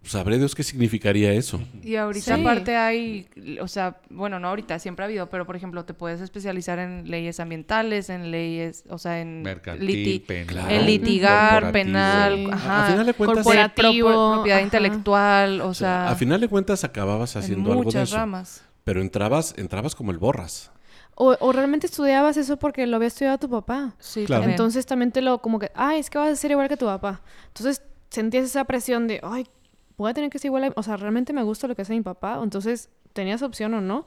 Sabré 0.03 0.39
Dios 0.39 0.55
qué 0.55 0.63
significaría 0.63 1.33
eso. 1.33 1.61
Y 1.83 1.97
ahorita 1.97 2.37
Sí. 2.37 2.41
aparte 2.41 2.77
hay, 2.77 3.29
o 3.61 3.67
sea, 3.67 4.01
bueno, 4.11 4.39
no 4.39 4.49
ahorita, 4.49 4.79
siempre 4.79 5.05
ha 5.05 5.07
habido, 5.07 5.29
pero 5.31 5.47
por 5.47 5.57
ejemplo, 5.57 5.85
te 5.85 5.95
puedes 5.95 6.21
especializar 6.21 6.79
en 6.79 7.11
leyes 7.11 7.41
ambientales, 7.41 8.09
en 8.11 8.31
leyes, 8.31 8.85
o 8.89 8.99
sea, 8.99 9.21
en 9.21 9.43
Mercantil, 9.43 9.89
liti- 9.89 10.25
penal, 10.25 10.71
en 10.71 10.87
litigar, 10.87 11.73
penal, 11.73 12.37
Sí. 12.37 12.49
ajá, 12.53 12.87
A 12.87 12.91
final 12.91 13.07
de 13.07 13.15
cuentas, 13.15 13.37
pro- 13.39 13.45
Corporativo, 13.45 14.09
pro- 14.09 14.33
propiedad 14.35 14.59
ajá. 14.59 14.65
intelectual, 14.65 15.61
o 15.61 15.69
o 15.69 15.75
sea, 15.75 16.05
sea, 16.07 16.11
a 16.13 16.15
final 16.15 16.41
de 16.41 16.49
cuentas 16.49 16.85
acababas 16.85 17.35
en 17.35 17.43
haciendo 17.43 17.71
algo 17.71 17.81
de 17.83 17.87
muchas 17.87 18.09
eso. 18.09 18.17
ramas. 18.17 18.63
Pero 18.87 19.01
entrabas, 19.01 19.53
entrabas 19.59 19.97
como 19.97 20.13
el 20.13 20.19
borras. 20.19 20.71
O, 21.17 21.35
o 21.41 21.51
realmente 21.53 21.89
estudiabas 21.89 22.37
eso 22.37 22.57
porque 22.57 22.87
lo 22.87 22.95
había 22.97 23.09
estudiado 23.09 23.37
tu 23.37 23.51
papá. 23.51 23.97
Sí, 23.99 24.27
Claro. 24.27 24.43
también. 24.43 24.53
Entonces 24.53 24.87
también 24.87 25.11
te 25.11 25.23
lo 25.23 25.43
como 25.43 25.59
que, 25.59 25.73
ay, 25.75 25.99
es 25.99 26.09
que 26.09 26.19
vas 26.19 26.29
a 26.31 26.37
ser 26.37 26.53
igual 26.53 26.69
que 26.69 26.77
tu 26.77 26.87
papá. 26.87 27.21
Entonces 27.49 27.83
sentías 28.11 28.45
esa 28.45 28.65
presión 28.65 29.09
de, 29.09 29.19
ay, 29.25 29.49
voy 29.97 30.09
a 30.11 30.15
tener 30.15 30.31
que 30.31 30.39
ser 30.39 30.51
igual 30.51 30.63
a... 30.65 30.73
O 30.77 30.85
sea, 30.85 30.97
realmente 30.97 31.33
me 31.33 31.43
gusta 31.43 31.67
lo 31.67 31.75
que 31.75 31.83
hace 31.83 31.95
mi 31.95 32.03
papá. 32.03 32.39
Entonces, 32.41 32.89
¿tenías 33.13 33.43
opción 33.43 33.75
o 33.75 33.81
no? 33.81 33.99
O 33.99 34.07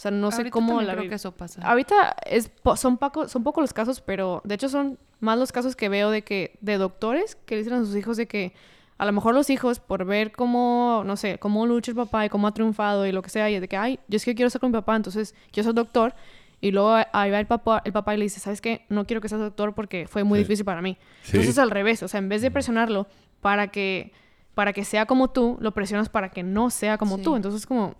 sea, 0.00 0.10
no 0.10 0.30
sé 0.32 0.48
cómo 0.50 0.80
la 0.80 0.94
creo 0.96 1.08
que 1.10 1.16
eso 1.16 1.32
pasa. 1.32 1.60
Ahorita 1.62 2.16
es 2.24 2.48
po- 2.48 2.76
son, 2.76 2.96
poco, 2.96 3.28
son 3.28 3.44
pocos 3.44 3.62
los 3.62 3.74
casos, 3.74 4.00
pero 4.00 4.40
de 4.44 4.54
hecho 4.54 4.70
son 4.70 4.98
más 5.20 5.38
los 5.38 5.52
casos 5.52 5.76
que 5.76 5.88
veo 5.90 6.10
de 6.10 6.22
que 6.22 6.56
de 6.62 6.78
doctores 6.78 7.36
que 7.46 7.56
le 7.56 7.62
dicen 7.62 7.74
a 7.74 7.84
sus 7.84 7.94
hijos 7.94 8.16
de 8.16 8.26
que, 8.26 8.54
A 8.96 9.04
lo 9.06 9.12
mejor 9.12 9.34
los 9.34 9.50
hijos, 9.50 9.80
por 9.80 10.04
ver 10.04 10.30
cómo, 10.32 11.02
no 11.04 11.16
sé, 11.16 11.38
cómo 11.38 11.66
lucha 11.66 11.90
el 11.90 11.96
papá 11.96 12.26
y 12.26 12.28
cómo 12.28 12.46
ha 12.46 12.54
triunfado 12.54 13.06
y 13.06 13.12
lo 13.12 13.22
que 13.22 13.30
sea, 13.30 13.50
y 13.50 13.58
de 13.58 13.66
que, 13.68 13.76
ay, 13.76 13.98
yo 14.08 14.16
es 14.16 14.24
que 14.24 14.34
quiero 14.34 14.50
ser 14.50 14.60
con 14.60 14.70
mi 14.70 14.74
papá, 14.78 14.94
entonces 14.96 15.34
yo 15.52 15.62
soy 15.64 15.72
doctor. 15.72 16.14
Y 16.60 16.70
luego 16.70 16.94
ahí 17.12 17.30
va 17.30 17.40
el 17.40 17.46
papá, 17.46 17.82
el 17.84 17.92
papá 17.92 18.14
y 18.14 18.18
le 18.18 18.24
dice, 18.24 18.40
¿sabes 18.40 18.60
qué? 18.62 18.86
No 18.88 19.04
quiero 19.06 19.20
que 19.20 19.28
seas 19.28 19.40
doctor 19.40 19.74
porque 19.74 20.06
fue 20.08 20.24
muy 20.24 20.38
Sí. 20.38 20.44
difícil 20.44 20.64
para 20.64 20.80
mí. 20.80 20.96
Sí. 21.22 21.32
Entonces 21.36 21.58
al 21.58 21.70
revés, 21.70 22.02
o 22.02 22.08
sea, 22.08 22.18
en 22.18 22.28
vez 22.30 22.40
de 22.40 22.50
presionarlo 22.50 23.06
para 23.42 23.68
que, 23.68 24.12
para 24.54 24.72
que 24.72 24.84
sea 24.84 25.04
como 25.04 25.28
tú, 25.28 25.58
lo 25.60 25.72
presionas 25.74 26.08
para 26.08 26.30
que 26.30 26.42
no 26.42 26.70
sea 26.70 26.96
como 26.96 27.16
Sí. 27.18 27.22
tú. 27.24 27.36
Entonces 27.36 27.66
como, 27.66 27.94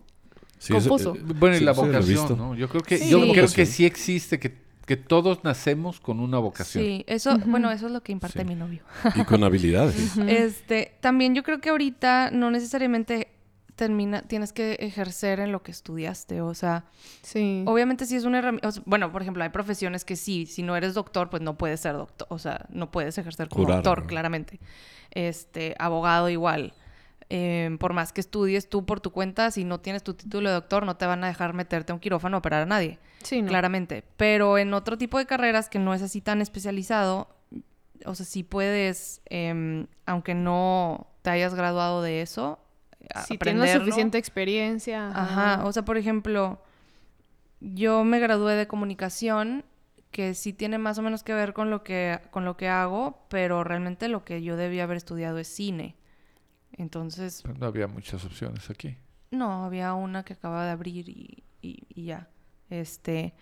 Sí, 0.58 0.74
eso- 0.74 0.88
Confuso. 0.88 1.14
eh, 1.16 1.20
Bueno, 1.36 1.56
y 1.56 1.58
sí, 1.58 1.64
la 1.64 1.72
vocación, 1.72 2.38
¿no? 2.38 2.54
Yo 2.54 2.68
creo 2.70 2.80
que, 2.80 2.96
Sí. 2.96 3.10
yo 3.10 3.20
creo 3.32 3.48
que 3.52 3.66
sí 3.66 3.84
existe, 3.84 4.38
que, 4.38 4.63
que 4.86 4.96
todos 4.96 5.44
nacemos 5.44 6.00
con 6.00 6.20
una 6.20 6.38
vocación. 6.38 6.84
Sí, 6.84 7.04
eso, 7.06 7.38
bueno, 7.46 7.70
eso 7.70 7.86
es 7.86 7.92
lo 7.92 8.02
que 8.02 8.12
imparte 8.12 8.40
Sí. 8.40 8.44
mi 8.44 8.54
novio. 8.54 8.82
Y 9.14 9.24
con 9.24 9.42
habilidades. 9.44 10.16
Este, 10.18 10.96
también 11.00 11.34
yo 11.34 11.42
creo 11.42 11.60
que 11.60 11.70
ahorita 11.70 12.30
no 12.32 12.50
necesariamente 12.50 13.28
termina, 13.76 14.22
tienes 14.22 14.52
que 14.52 14.74
ejercer 14.74 15.40
en 15.40 15.50
lo 15.50 15.62
que 15.64 15.72
estudiaste, 15.72 16.40
o 16.42 16.54
sea, 16.54 16.84
sí. 17.22 17.64
obviamente 17.66 18.06
sí 18.06 18.14
es 18.14 18.22
una 18.24 18.38
herramienta, 18.38 18.68
bueno, 18.84 19.10
por 19.10 19.20
ejemplo, 19.22 19.42
hay 19.42 19.48
profesiones 19.50 20.04
que 20.04 20.14
sí, 20.14 20.46
si 20.46 20.62
no 20.62 20.76
eres 20.76 20.94
doctor, 20.94 21.28
pues 21.28 21.42
no 21.42 21.58
puedes 21.58 21.80
ser 21.80 21.94
doctor, 21.94 22.28
o 22.30 22.38
sea, 22.38 22.66
no 22.68 22.92
puedes 22.92 23.18
ejercer 23.18 23.48
como 23.48 23.64
Curar, 23.64 23.78
doctor, 23.82 24.02
¿no? 24.02 24.06
claramente. 24.06 24.60
Este, 25.10 25.74
abogado 25.80 26.28
igual. 26.30 26.72
Eh, 27.31 27.76
por 27.81 27.93
más 27.93 28.12
que 28.12 28.21
estudies 28.21 28.69
tú 28.69 28.85
por 28.85 29.00
tu 29.00 29.11
cuenta, 29.11 29.50
si 29.50 29.64
no 29.64 29.81
tienes 29.81 30.02
tu 30.02 30.14
título 30.14 30.49
de 30.49 30.54
doctor, 30.54 30.85
no 30.85 30.97
te 30.97 31.07
van 31.07 31.25
a 31.25 31.28
dejar 31.28 31.54
meterte 31.54 31.93
a 31.93 31.95
un 31.95 32.00
quirófano 32.00 32.37
a 32.37 32.38
operar 32.38 32.62
a 32.62 32.66
nadie. 32.66 32.99
Sí, 33.23 33.40
no. 33.43 33.49
claramente. 33.49 34.04
Pero 34.16 34.59
en 34.59 34.75
otro 34.75 34.99
tipo 34.99 35.19
de 35.19 35.26
carreras 35.26 35.69
que 35.69 35.78
no 35.78 35.95
es 35.95 36.02
así 36.02 36.21
tan 36.21 36.43
especializado, 36.43 37.28
o 38.04 38.14
sea, 38.14 38.26
sí 38.26 38.43
puedes, 38.43 39.23
em, 39.26 39.87
aunque 40.07 40.35
no 40.35 41.09
te 41.23 41.31
hayas 41.31 41.54
graduado 41.54 42.02
de 42.02 42.23
eso, 42.23 42.61
Si 43.26 43.37
tienes 43.37 43.71
suficiente 43.73 44.16
experiencia. 44.16 45.11
Ajá, 45.11 45.64
o 45.66 45.73
sea, 45.73 45.85
por 45.85 45.99
ejemplo, 45.99 46.62
yo 47.61 48.02
me 48.02 48.19
gradué 48.19 48.54
de 48.54 48.66
comunicación, 48.66 49.64
que 50.11 50.35
sí 50.35 50.52
tiene 50.52 50.78
más 50.78 50.97
o 50.99 51.02
menos 51.02 51.23
que 51.23 51.35
ver 51.35 51.52
con 51.52 51.71
lo 51.71 51.83
que, 51.83 52.21
con 52.31 52.45
lo 52.45 52.57
que 52.57 52.69
hago, 52.69 53.26
pero 53.28 53.64
realmente 53.64 54.09
lo 54.09 54.25
que 54.25 54.43
yo 54.43 54.57
debía 54.57 54.85
haber 54.85 54.97
estudiado 54.97 55.38
es 55.38 55.49
cine. 55.49 55.97
Entonces, 56.76 57.40
Pero 57.43 57.54
no 57.59 57.66
había 57.66 57.87
muchas 57.87 58.25
opciones 58.25 58.69
aquí. 58.71 58.97
no, 59.31 59.64
había 59.64 59.95
una 59.95 60.25
que 60.25 60.33
acaba 60.35 60.64
de 60.64 60.71
abrir 60.73 61.09
y, 61.09 61.43
y- 61.62 61.85
y 61.95 62.04
ya. 62.04 62.28
Este, 62.71 63.35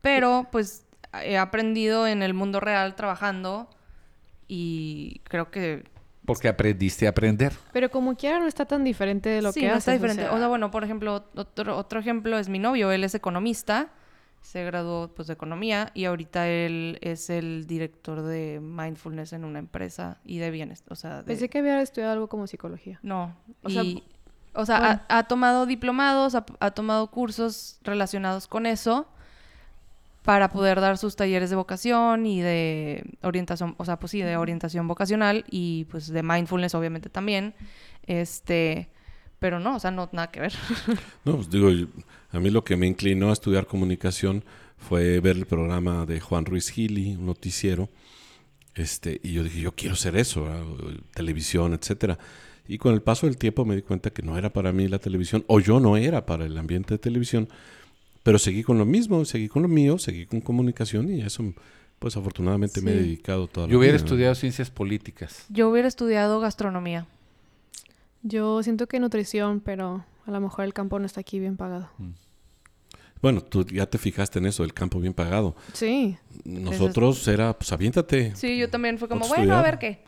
pero 0.00 0.46
pues 0.50 0.86
he 1.22 1.36
aprendido 1.38 2.06
en 2.06 2.22
el 2.22 2.32
mundo 2.34 2.60
real 2.60 2.94
trabajando 2.94 3.68
y 4.48 5.20
creo 5.24 5.50
que 5.50 5.84
Porque 6.24 6.48
aprendiste 6.48 7.06
a 7.06 7.10
aprender. 7.10 7.52
Pero 7.72 7.90
como 7.90 8.14
quiera 8.16 8.38
no 8.38 8.46
está 8.46 8.64
tan 8.64 8.84
diferente 8.84 9.28
de 9.28 9.42
lo 9.42 9.52
sí, 9.52 9.60
que 9.60 9.66
no 9.66 9.72
haces. 9.72 9.80
está 9.82 9.92
diferente. 9.92 10.24
O 10.26 10.30
sea, 10.30 10.38
sea, 10.38 10.48
bueno, 10.48 10.70
por 10.70 10.84
ejemplo, 10.84 11.24
otro, 11.34 11.76
otro 11.76 12.00
ejemplo 12.00 12.38
es 12.38 12.48
mi 12.48 12.58
novio. 12.58 12.92
Él 12.92 13.04
es 13.04 13.14
economista, 13.14 13.90
se 14.42 14.64
graduó 14.64 15.08
pues 15.08 15.28
de 15.28 15.34
economía 15.34 15.90
y 15.94 16.04
ahorita 16.04 16.48
él 16.48 16.98
es 17.00 17.30
el 17.30 17.66
director 17.66 18.22
de 18.22 18.60
mindfulness 18.60 19.32
en 19.32 19.44
una 19.44 19.60
empresa 19.60 20.18
y 20.24 20.38
de 20.38 20.50
bienestar. 20.50 20.92
O 20.92 20.96
sea, 20.96 21.18
de... 21.18 21.22
Pensé 21.22 21.48
que 21.48 21.58
había 21.58 21.80
estudiado 21.80 22.12
algo 22.12 22.28
como 22.28 22.46
psicología. 22.46 22.98
No, 23.02 23.34
O 23.62 23.70
sea, 23.70 23.82
o 24.54 24.66
sea, 24.66 24.78
bueno. 24.78 25.00
ha, 25.08 25.18
ha 25.18 25.28
tomado 25.28 25.64
diplomados, 25.64 26.34
ha, 26.34 26.44
ha 26.60 26.70
tomado 26.72 27.10
cursos 27.10 27.78
relacionados 27.82 28.46
con 28.48 28.66
eso 28.66 29.06
para 30.22 30.50
poder 30.50 30.80
dar 30.80 30.98
sus 30.98 31.16
talleres 31.16 31.50
de 31.50 31.56
vocación 31.56 32.26
y 32.26 32.40
de 32.40 33.04
orientación, 33.22 33.74
o 33.78 33.84
sea, 33.84 33.98
pues 33.98 34.12
sí, 34.12 34.22
de 34.22 34.36
orientación 34.36 34.86
vocacional 34.86 35.44
y 35.50 35.86
pues 35.86 36.08
de 36.08 36.22
mindfulness 36.22 36.74
obviamente 36.74 37.10
también. 37.10 37.54
Este, 38.06 38.88
pero 39.42 39.60
no, 39.60 39.76
o 39.76 39.78
sea, 39.80 39.90
no 39.90 40.08
nada 40.12 40.30
que 40.30 40.40
ver. 40.40 40.52
No, 41.26 41.36
pues 41.36 41.50
digo, 41.50 41.68
yo- 41.70 41.86
a 42.30 42.40
mí 42.40 42.48
lo 42.48 42.64
que 42.64 42.76
me 42.76 42.86
inclinó 42.86 43.28
a 43.28 43.34
estudiar 43.34 43.66
comunicación 43.66 44.42
fue 44.78 45.20
ver 45.20 45.36
el 45.36 45.44
programa 45.44 46.06
de 46.06 46.18
Juan 46.20 46.46
Ruiz 46.46 46.70
Gili, 46.70 47.14
un 47.16 47.26
noticiero, 47.26 47.90
este, 48.74 49.20
y 49.22 49.34
yo 49.34 49.44
dije, 49.44 49.60
yo 49.60 49.72
quiero 49.72 49.96
ser 49.96 50.16
eso, 50.16 50.44
¿verdad? 50.44 50.64
televisión, 51.14 51.74
etcétera. 51.74 52.18
Y 52.66 52.78
con 52.78 52.94
el 52.94 53.02
paso 53.02 53.26
del 53.26 53.36
tiempo 53.36 53.64
me 53.64 53.76
di 53.76 53.82
cuenta 53.82 54.10
que 54.10 54.22
no 54.22 54.38
era 54.38 54.50
para 54.50 54.72
mí 54.72 54.88
la 54.88 54.98
televisión, 54.98 55.44
o 55.46 55.60
yo 55.60 55.78
no 55.80 55.96
era 55.96 56.24
para 56.24 56.46
el 56.46 56.56
ambiente 56.56 56.94
de 56.94 56.98
televisión, 56.98 57.48
pero 58.22 58.38
seguí 58.38 58.62
con 58.62 58.78
lo 58.78 58.84
mismo, 58.86 59.24
seguí 59.24 59.48
con 59.48 59.62
lo 59.62 59.68
mío, 59.68 59.98
seguí 59.98 60.24
con 60.26 60.40
comunicación 60.40 61.12
y 61.12 61.20
a 61.22 61.26
eso, 61.26 61.52
pues 61.98 62.16
afortunadamente 62.16 62.80
me 62.80 62.92
he 62.92 62.94
Sí. 62.94 63.00
dedicado 63.00 63.46
toda 63.48 63.66
la 63.66 63.72
Yo 63.72 63.78
hubiera 63.78 63.94
vida, 63.96 64.02
¿no? 64.02 64.06
estudiado 64.06 64.34
ciencias 64.36 64.70
políticas. 64.70 65.44
Yo 65.50 65.68
hubiera 65.68 65.86
estudiado 65.88 66.40
gastronomía. 66.40 67.06
Yo 68.22 68.62
siento 68.62 68.86
que 68.86 69.00
nutrición, 69.00 69.60
pero 69.60 70.04
a 70.26 70.30
lo 70.30 70.40
mejor 70.40 70.64
el 70.64 70.72
campo 70.72 70.98
no 70.98 71.06
está 71.06 71.20
aquí 71.20 71.38
bien 71.40 71.56
pagado. 71.56 71.90
Bueno, 73.20 73.40
tú 73.40 73.64
ya 73.64 73.86
te 73.86 73.98
fijaste 73.98 74.38
en 74.40 74.46
eso, 74.46 74.64
el 74.64 74.74
campo 74.74 74.98
bien 75.00 75.14
pagado. 75.14 75.54
Sí, 75.72 76.16
Nosotros 76.44 77.26
era, 77.28 77.52
pues 77.56 77.72
aviéntate. 77.72 78.34
Sí, 78.34 78.56
yo 78.58 78.68
también 78.68 78.98
fue 78.98 79.08
como, 79.08 79.24
a 79.24 79.28
bueno, 79.28 79.56
a 79.56 79.62
ver 79.62 79.78
qué. 79.78 80.04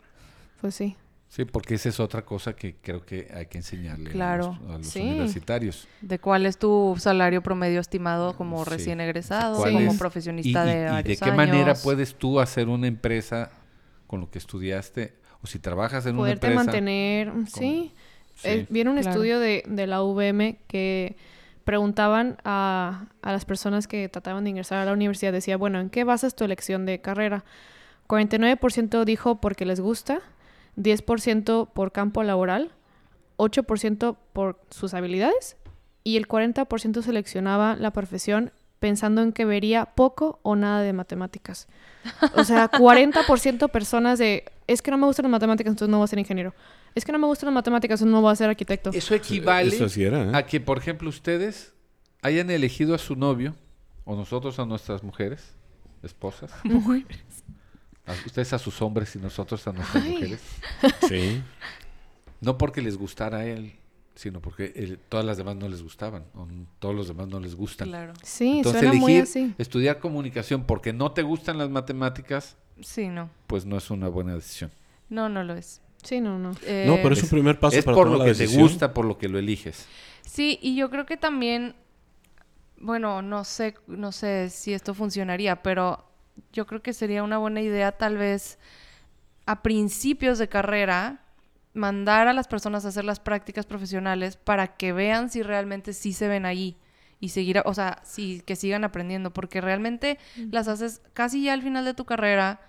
pues 0.61 0.75
sí. 0.75 0.95
Sí, 1.27 1.43
porque 1.43 1.75
esa 1.75 1.89
es 1.89 1.99
otra 1.99 2.23
cosa 2.23 2.55
que 2.55 2.75
creo 2.75 3.05
que 3.05 3.29
hay 3.33 3.47
que 3.47 3.57
enseñarle 3.57 4.09
a 4.09 4.13
Claro. 4.13 4.57
los, 4.61 4.71
a 4.75 4.77
los 4.77 4.87
Sí. 4.87 5.01
universitarios. 5.01 5.87
De 5.99 6.17
cuál 6.19 6.45
es 6.45 6.57
tu 6.57 6.95
salario 6.97 7.41
promedio 7.43 7.81
estimado 7.81 8.37
como 8.37 8.63
Sí. 8.63 8.69
recién 8.69 9.01
egresado, 9.01 9.57
¿Cuál 9.57 9.73
como 9.73 9.89
es? 9.89 9.95
Y, 9.95 9.97
profesionista 9.97 10.65
y- 10.65 10.69
de 10.69 10.81
y 10.81 10.85
varios 10.85 11.19
de 11.19 11.25
qué 11.25 11.31
manera 11.33 11.73
puedes 11.75 12.15
tú 12.15 12.39
hacer 12.39 12.69
una 12.69 12.87
empresa 12.87 13.51
con 14.07 14.21
lo 14.21 14.29
que 14.31 14.37
estudiaste 14.37 15.15
o 15.41 15.47
si 15.47 15.59
trabajas 15.59 16.05
en 16.05 16.15
Poderte 16.15 16.47
una 16.47 16.53
empresa. 16.61 16.71
mantener, 16.71 17.33
mm, 17.33 17.47
sí. 17.47 17.91
Sí. 18.35 18.47
Eh, 18.49 18.67
viene 18.69 18.89
un 18.91 18.97
Claro. 18.97 19.09
estudio 19.11 19.39
de, 19.39 19.63
de 19.67 19.87
la 19.87 20.03
UVM 20.03 20.57
que 20.67 21.15
preguntaban 21.63 22.37
a, 22.43 23.05
a 23.21 23.31
las 23.31 23.43
personas 23.45 23.87
que 23.87 24.07
trataban 24.07 24.43
de 24.43 24.51
ingresar 24.51 24.77
a 24.79 24.85
la 24.85 24.93
universidad, 24.93 25.33
decía, 25.33 25.57
bueno, 25.57 25.79
¿en 25.79 25.89
qué 25.89 26.03
basas 26.03 26.35
tu 26.35 26.43
elección 26.43 26.85
de 26.85 27.01
carrera? 27.01 27.43
49% 28.07 29.03
dijo 29.05 29.41
porque 29.41 29.65
les 29.65 29.79
gusta, 29.79 30.19
10% 30.77 31.69
por 31.73 31.91
campo 31.91 32.23
laboral, 32.23 32.71
8% 33.37 34.15
por 34.33 34.59
sus 34.69 34.93
habilidades 34.93 35.57
y 36.03 36.17
el 36.17 36.27
40% 36.27 37.01
seleccionaba 37.01 37.75
la 37.75 37.91
profesión 37.91 38.51
pensando 38.85 39.23
en 39.23 39.31
que 39.31 39.45
vería 39.45 39.85
poco 39.87 40.39
o 40.43 40.55
nada 40.55 40.83
de 40.83 40.93
matemáticas. 40.93 41.67
O 42.35 42.43
sea, 42.43 42.69
40% 42.71 43.71
personas 43.71 44.19
de, 44.19 44.45
es 44.67 44.83
que 44.83 44.91
no 44.91 44.99
me 44.99 45.07
gustan 45.07 45.23
las 45.23 45.31
matemáticas, 45.31 45.71
entonces 45.71 45.89
no 45.89 45.97
voy 45.97 46.03
a 46.03 46.07
ser 46.07 46.19
ingeniero. 46.19 46.53
Es 46.93 47.03
que 47.03 47.11
no 47.11 47.17
me 47.17 47.25
gustan 47.25 47.47
las 47.47 47.55
matemáticas, 47.55 47.99
entonces 47.99 48.13
no 48.13 48.21
voy 48.21 48.31
a 48.31 48.35
ser 48.35 48.47
arquitecto. 48.47 48.91
Eso 48.93 49.15
equivale 49.15 49.75
Eso 49.75 49.89
sí 49.89 50.03
era, 50.03 50.21
¿eh? 50.21 50.29
a 50.35 50.45
que, 50.45 50.59
por 50.61 50.77
ejemplo, 50.77 51.09
ustedes 51.09 51.73
hayan 52.21 52.51
elegido 52.51 52.93
a 52.93 52.99
su 52.99 53.15
novio 53.15 53.55
o 54.03 54.15
nosotros 54.15 54.59
a 54.59 54.67
nuestras 54.67 55.01
mujeres, 55.01 55.55
esposas. 56.03 56.51
A 58.07 58.13
ustedes 58.27 58.53
a 58.53 58.59
sus 58.59 58.83
hombres 58.83 59.15
y 59.15 59.17
nosotros 59.17 59.67
a 59.67 59.71
nuestras 59.73 60.03
Ay. 60.03 60.11
mujeres. 60.11 60.39
Sí. 61.09 61.41
No 62.39 62.55
porque 62.55 62.83
les 62.83 62.97
gustara 62.97 63.39
a 63.39 63.45
él, 63.47 63.73
sino 64.15 64.39
porque 64.41 64.97
todas 65.09 65.25
las 65.25 65.37
demás 65.37 65.55
no 65.57 65.67
les 65.67 65.83
gustaban. 65.83 66.23
O 66.35 66.47
todos 66.79 66.95
los 66.95 67.07
demás 67.07 67.27
no 67.27 67.39
les 67.39 67.53
gustan. 67.55 67.89
Claro. 67.89 68.13
Sí, 68.23 68.57
Entonces 68.57 68.81
suena 68.81 68.97
muy 68.97 69.15
elegir 69.17 69.23
así. 69.47 69.55
estudiar 69.57 69.99
comunicación 69.99 70.63
porque 70.63 70.93
no 70.93 71.11
te 71.11 71.21
gustan 71.21 71.57
las 71.57 71.69
matemáticas, 71.69 72.55
Sí, 72.81 73.07
no. 73.07 73.29
pues 73.47 73.65
no 73.65 73.77
es 73.77 73.89
una 73.91 74.07
buena 74.07 74.33
decisión. 74.35 74.71
No, 75.09 75.29
no 75.29 75.43
lo 75.43 75.53
es. 75.55 75.81
Sí, 76.03 76.21
no, 76.21 76.37
no. 76.39 76.51
No, 76.51 76.57
Eh, 76.65 76.99
pero 77.01 77.13
es 77.13 77.23
un 77.23 77.29
primer 77.29 77.59
paso 77.59 77.77
es 77.77 77.83
para 77.85 77.95
por 77.95 78.05
tomar 78.05 78.19
lo 78.19 78.25
la 78.25 78.31
que 78.33 78.47
te 78.47 78.57
gusta, 78.57 78.93
por 78.93 79.05
lo 79.05 79.17
que 79.17 79.27
lo 79.27 79.37
eliges. 79.39 79.85
Sí, 80.25 80.59
y 80.61 80.75
yo 80.75 80.89
creo 80.89 81.05
que 81.05 81.17
también, 81.17 81.75
bueno, 82.79 83.21
no 83.21 83.43
sé, 83.43 83.75
no 83.87 84.11
sé 84.11 84.49
si 84.49 84.73
esto 84.73 84.93
funcionaría, 84.93 85.61
pero 85.63 86.05
yo 86.53 86.65
creo 86.67 86.81
que 86.81 86.93
sería 86.93 87.23
una 87.23 87.37
buena 87.37 87.61
idea 87.61 87.91
tal 87.93 88.17
vez 88.17 88.59
a 89.45 89.61
principios 89.61 90.37
de 90.37 90.47
carrera 90.49 91.21
mandar 91.75 92.27
a 92.27 92.33
las 92.33 92.47
personas 92.47 92.85
a 92.85 92.87
hacer 92.87 93.03
las 93.05 93.19
prácticas 93.19 93.65
profesionales 93.67 94.37
para 94.37 94.75
que 94.75 94.91
vean 94.93 95.29
si 95.29 95.43
realmente 95.43 95.93
sí 95.93 96.11
se 96.13 96.27
ven 96.27 96.45
ahí 96.47 96.75
y 97.19 97.29
seguir, 97.29 97.61
o 97.65 97.73
sea, 97.73 98.01
sí, 98.03 98.41
que 98.45 98.55
sigan 98.55 98.83
aprendiendo, 98.83 99.31
porque 99.31 99.61
realmente 99.61 100.17
las 100.51 100.67
haces 100.67 101.01
casi 101.13 101.43
ya 101.43 101.53
al 101.53 101.61
final 101.61 101.85
de 101.85 101.93
tu 101.93 102.05
carrera 102.05 102.59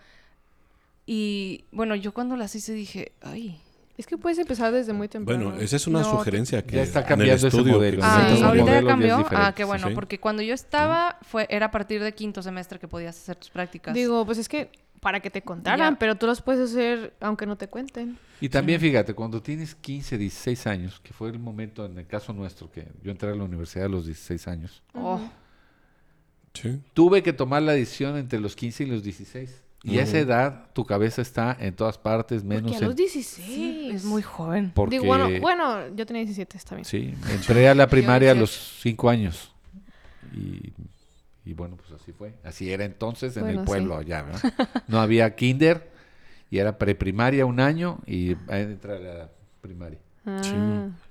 y 1.06 1.64
bueno, 1.72 1.94
yo 1.94 2.12
cuando 2.12 2.36
las 2.36 2.54
hice 2.54 2.72
dije, 2.72 3.12
ay, 3.22 3.60
Es 3.98 4.06
que 4.06 4.18
puedes 4.18 4.38
empezar 4.38 4.72
desde 4.72 4.92
muy 4.92 5.08
temprano. 5.08 5.44
Bueno, 5.46 5.60
esa 5.60 5.76
es 5.76 5.86
una 5.86 6.00
No, 6.00 6.10
sugerencia 6.10 6.62
que 6.66 6.76
ya 6.76 6.82
está 6.82 6.98
en 6.98 7.04
el 7.04 7.08
cambiando 7.08 7.34
ese 7.36 7.46
estudio 7.48 7.74
modelo. 7.74 7.98
que 8.02 8.06
Ah, 8.06 8.28
el 8.36 8.42
ahorita 8.44 8.80
ya 8.82 8.86
cambió. 8.86 9.26
Ah, 9.30 9.52
qué 9.56 9.64
bueno, 9.64 9.88
Sí. 9.88 9.94
porque 9.94 10.20
cuando 10.20 10.42
yo 10.42 10.52
estaba 10.52 11.16
fue 11.22 11.46
era 11.48 11.66
a 11.66 11.70
partir 11.70 12.02
de 12.02 12.12
quinto 12.12 12.42
semestre 12.42 12.78
que 12.78 12.88
podías 12.88 13.16
hacer 13.16 13.36
tus 13.36 13.48
prácticas. 13.48 13.94
Digo, 13.94 14.26
pues 14.26 14.36
es 14.36 14.48
que 14.50 14.70
para 15.06 15.20
que 15.20 15.30
te 15.30 15.40
contaran, 15.42 15.92
Ya. 15.94 15.98
pero 16.00 16.16
tú 16.16 16.26
los 16.26 16.42
puedes 16.42 16.68
hacer 16.68 17.14
aunque 17.20 17.46
no 17.46 17.54
te 17.56 17.68
cuenten. 17.68 18.18
Y 18.40 18.48
también 18.48 18.80
fíjate, 18.80 19.14
cuando 19.14 19.40
tienes 19.40 19.76
15, 19.76 20.18
16 20.18 20.66
años, 20.66 20.98
que 20.98 21.12
fue 21.12 21.30
el 21.30 21.38
momento 21.38 21.86
en 21.86 21.96
el 21.96 22.08
caso 22.08 22.32
nuestro, 22.32 22.68
que 22.72 22.88
yo 23.04 23.12
entré 23.12 23.30
a 23.30 23.34
la 23.36 23.44
universidad 23.44 23.86
a 23.86 23.88
los 23.88 24.04
16 24.06 24.48
años, 24.48 24.82
Oh, 24.94 25.20
Sí. 26.54 26.80
tuve 26.92 27.22
que 27.22 27.32
tomar 27.32 27.62
la 27.62 27.70
decisión 27.74 28.16
entre 28.16 28.40
los 28.40 28.56
15 28.56 28.82
y 28.82 28.86
los 28.86 29.04
16. 29.04 29.62
Y 29.84 29.98
a 30.00 30.02
esa 30.02 30.18
edad 30.18 30.70
tu 30.72 30.84
cabeza 30.84 31.22
está 31.22 31.56
en 31.60 31.72
todas 31.76 31.98
partes 31.98 32.42
menos 32.42 32.72
Porque 32.72 32.76
a 32.84 32.88
los 32.88 32.90
en... 32.90 32.96
16. 32.96 33.94
Es 33.94 34.04
muy 34.04 34.22
joven. 34.22 34.72
Porque, 34.74 34.96
Digo, 34.98 35.06
bueno, 35.06 35.28
bueno, 35.40 35.94
yo 35.94 36.04
tenía 36.04 36.22
17, 36.24 36.56
está 36.56 36.74
bien. 36.74 36.84
sí, 36.84 37.14
entré 37.30 37.68
a 37.68 37.76
la 37.76 37.86
primaria 37.86 38.32
a 38.32 38.34
18. 38.34 38.40
los 38.40 38.80
5 38.82 39.08
años. 39.08 39.52
Y, 40.34 40.72
y 41.46 41.54
bueno, 41.54 41.76
pues 41.76 41.90
así 42.00 42.12
fue. 42.12 42.34
Así 42.44 42.70
era 42.70 42.84
entonces 42.84 43.36
en 43.36 43.44
Bueno, 43.44 43.60
el 43.60 43.66
sí. 43.66 43.70
pueblo 43.70 43.96
allá, 43.96 44.22
¿verdad? 44.22 44.52
No 44.88 45.00
había 45.00 45.34
kinder 45.34 45.90
y 46.50 46.58
era 46.58 46.76
preprimaria 46.78 47.46
un 47.46 47.60
año 47.60 48.00
y 48.06 48.34
ahí 48.48 48.62
entra 48.62 48.96
a 48.96 48.98
la 48.98 49.30
primaria. 49.60 49.98
Ah, 50.26 50.40
Sí. 50.42 50.56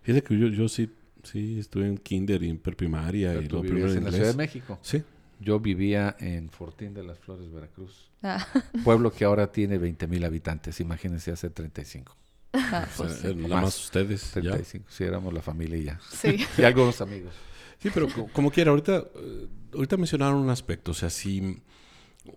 Fíjate 0.03 0.23
que 0.27 0.37
yo, 0.37 0.47
yo 0.47 0.67
sí, 0.67 0.91
sí 1.23 1.57
estuve 1.59 1.87
en 1.87 1.97
kinder 1.97 2.43
y 2.43 2.49
en 2.49 2.57
preprimaria 2.57 3.29
Pero 3.29 3.41
y 3.41 3.47
tú 3.47 3.55
lo 3.57 3.61
vivías 3.63 3.91
primero 3.91 3.91
en 3.93 3.97
en 3.99 4.03
la 4.05 4.11
Ciudad 4.11 4.31
de. 4.31 4.37
México. 4.37 4.77
Sí. 4.81 5.03
Yo 5.39 5.59
vivía 5.59 6.15
en 6.19 6.49
Fortín 6.49 6.93
de 6.93 7.03
las 7.03 7.19
Flores, 7.19 7.51
Veracruz. 7.51 8.09
Ah, 8.23 8.45
Pueblo 8.83 9.11
que 9.11 9.25
ahora 9.25 9.51
tiene 9.51 9.77
20 9.77 10.07
mil 10.07 10.23
habitantes. 10.23 10.79
Imagínense 10.79 11.31
hace 11.31 11.49
35. 11.49 12.15
ah, 12.53 12.87
O 12.93 12.97
pues 12.97 13.11
sea, 13.13 13.31
sí. 13.31 13.37
eh, 13.39 13.47
nada 13.47 13.61
Más. 13.63 13.77
ustedes. 13.85 14.33
ya. 14.35 14.41
35. 14.51 14.85
Si 14.89 15.03
éramos 15.03 15.33
la 15.33 15.41
familia 15.41 15.77
y 15.77 15.83
ya. 15.85 15.99
sí. 16.11 16.37
Y 16.57 16.63
algunos 16.63 16.99
amigos. 17.01 17.33
Sí, 17.79 17.89
pero 17.93 18.07
co- 18.07 18.27
como 18.31 18.49
quiera, 18.49 18.71
ahorita, 18.71 18.97
eh, 19.15 19.47
ahorita 19.75 19.97
mencionaron 19.97 20.37
un 20.39 20.49
aspecto. 20.49 20.91
O 20.91 20.93
sea, 20.93 21.09
si 21.09 21.61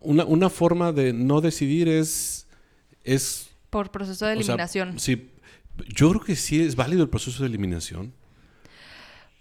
una, 0.01 0.25
una 0.25 0.51
forma 0.51 0.93
de 0.93 1.13
no 1.13 1.41
decidir 1.41 1.89
es, 1.89 2.47
es 3.05 3.51
Por 3.71 3.91
proceso 3.91 4.27
de 4.27 4.33
O 4.33 4.43
sea, 4.43 4.55
eliminación. 4.55 4.99
sí, 4.99 5.31
yo 5.95 6.11
creo 6.11 6.23
que 6.23 6.37
sí 6.37 6.61
es 6.61 6.77
válido 6.77 7.03
el 7.03 7.09
proceso 7.09 7.43
de 7.43 7.49
eliminación. 7.49 8.13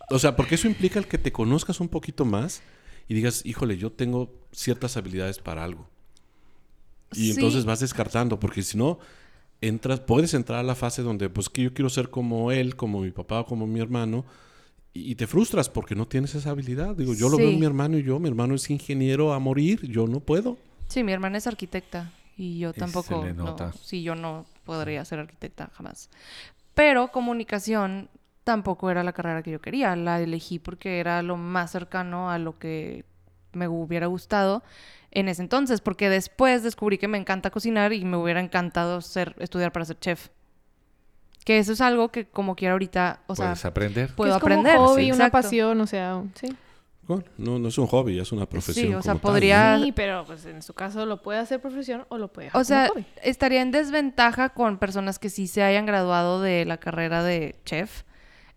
O 0.10 0.20
sea, 0.20 0.36
porque 0.36 0.56
eso 0.56 0.68
implica 0.68 1.00
el 1.00 1.08
que 1.08 1.18
te 1.18 1.32
conozcas 1.32 1.80
un 1.82 1.90
poquito 1.90 2.24
más 2.26 2.62
y 3.10 3.14
digas, 3.14 3.42
híjole, 3.46 3.78
yo 3.78 3.92
tengo 3.92 4.34
ciertas 4.52 4.96
habilidades 4.98 5.40
para 5.40 5.64
algo. 5.64 5.90
Y 7.14 7.26
Sí. 7.26 7.32
entonces 7.32 7.66
vas 7.66 7.80
descartando, 7.80 8.40
porque 8.40 8.62
si 8.64 8.78
no, 8.78 9.00
entras, 9.62 10.00
puedes 10.02 10.34
entrar 10.34 10.60
a 10.60 10.64
la 10.64 10.76
fase 10.76 11.02
donde, 11.02 11.30
pues 11.30 11.50
que 11.50 11.64
yo 11.64 11.74
quiero 11.74 11.90
ser 11.90 12.10
como 12.10 12.52
él, 12.52 12.76
como 12.76 13.02
mi 13.02 13.12
papá 13.12 13.42
o 13.42 13.46
como 13.46 13.66
mi 13.68 13.80
hermano, 13.80 14.26
y, 14.94 15.12
y 15.12 15.16
te 15.16 15.28
frustras 15.28 15.70
porque 15.70 15.96
no 15.96 16.08
tienes 16.08 16.36
esa 16.36 16.52
habilidad. 16.52 16.96
Digo, 16.96 17.14
yo 17.14 17.30
lo 17.30 17.38
veo 17.38 17.50
en 17.50 17.60
mi 17.60 17.66
hermano 17.66 17.98
y 17.98 18.04
yo, 18.04 18.20
mi 18.20 18.28
hermano 18.28 18.56
es 18.56 18.70
ingeniero 18.70 19.34
a 19.34 19.40
morir, 19.40 19.86
yo 19.88 20.08
no 20.08 20.20
puedo. 20.20 20.58
Sí, 20.88 21.04
mi 21.04 21.12
hermana 21.12 21.38
es 21.38 21.48
arquitecta 21.48 22.12
y 22.38 22.60
yo 22.60 22.74
se 22.74 22.80
tampoco. 22.80 23.26
no, 23.26 23.46
nota. 23.46 23.74
sí, 23.74 24.04
yo 24.04 24.16
no 24.16 24.46
podría 24.64 25.04
ser 25.06 25.20
arquitecta 25.20 25.70
jamás. 25.74 26.10
Pero 26.74 27.10
comunicación 27.10 28.10
tampoco 28.44 28.90
era 28.90 29.04
la 29.04 29.14
carrera 29.14 29.44
que 29.44 29.52
yo 29.52 29.60
quería. 29.60 29.96
La 29.96 30.22
elegí 30.22 30.60
porque 30.60 31.00
era 31.00 31.22
lo 31.22 31.36
más 31.36 31.72
cercano 31.72 32.30
a 32.30 32.38
lo 32.38 32.58
que 32.58 33.04
me 33.54 33.68
hubiera 33.68 34.08
gustado 34.08 34.64
en 35.12 35.28
ese 35.30 35.42
entonces, 35.42 35.82
porque 35.82 36.10
después 36.10 36.64
descubrí 36.64 36.98
que 36.98 37.08
me 37.08 37.18
encanta 37.18 37.50
cocinar 37.50 37.94
y 37.94 38.06
me 38.06 38.18
hubiera 38.18 38.40
encantado 38.40 39.02
ser 39.02 39.36
estudiar 39.40 39.72
para 39.72 39.86
ser 39.86 40.00
chef. 40.00 40.30
Que 41.48 41.60
eso 41.60 41.72
es 41.72 41.80
algo 41.80 42.10
que 42.10 42.26
como 42.28 42.58
quiera 42.58 42.74
ahorita, 42.74 43.22
o 43.26 43.34
sea, 43.34 43.46
Puedes 43.46 43.64
aprender. 43.64 44.14
puedo 44.16 44.36
es 44.36 44.42
como 44.42 44.54
aprender. 44.56 44.78
un 44.78 44.86
hobby, 44.88 45.04
sí, 45.06 45.12
una 45.14 45.28
exacto. 45.28 45.32
pasión, 45.48 45.80
o 45.80 45.88
sea, 45.88 46.22
sí. 46.34 46.54
Bueno, 47.04 47.24
no, 47.38 47.58
no 47.58 47.70
es 47.70 47.78
un 47.78 47.88
hobby, 47.88 48.20
es 48.20 48.34
una 48.34 48.46
profesión. 48.46 48.88
Sí, 48.88 48.94
o 48.94 49.02
sea, 49.02 49.14
como 49.14 49.22
tal, 49.22 49.30
¿no? 49.30 49.34
podría- 49.34 49.80
Sí, 49.82 49.92
pero 49.94 50.26
pues 50.26 50.46
en 50.46 50.62
su 50.62 50.74
caso 50.74 51.06
lo 51.06 51.22
puede 51.22 51.40
hacer 51.40 51.62
profesión 51.62 52.06
o 52.10 52.18
lo 52.18 52.28
puede 52.34 52.48
dejar 52.48 52.60
O 52.60 52.66
sea, 52.66 52.90
como 52.90 53.00
hobby. 53.00 53.06
estaría 53.24 53.62
en 53.62 53.72
desventaja 53.72 54.50
con 54.50 54.78
personas 54.78 55.20
que 55.20 55.30
sí 55.30 55.48
se 55.48 55.64
hayan 55.64 55.86
graduado 55.86 56.42
de 56.42 56.66
la 56.66 56.76
carrera 56.80 57.24
de 57.24 57.56
chef, 57.64 58.04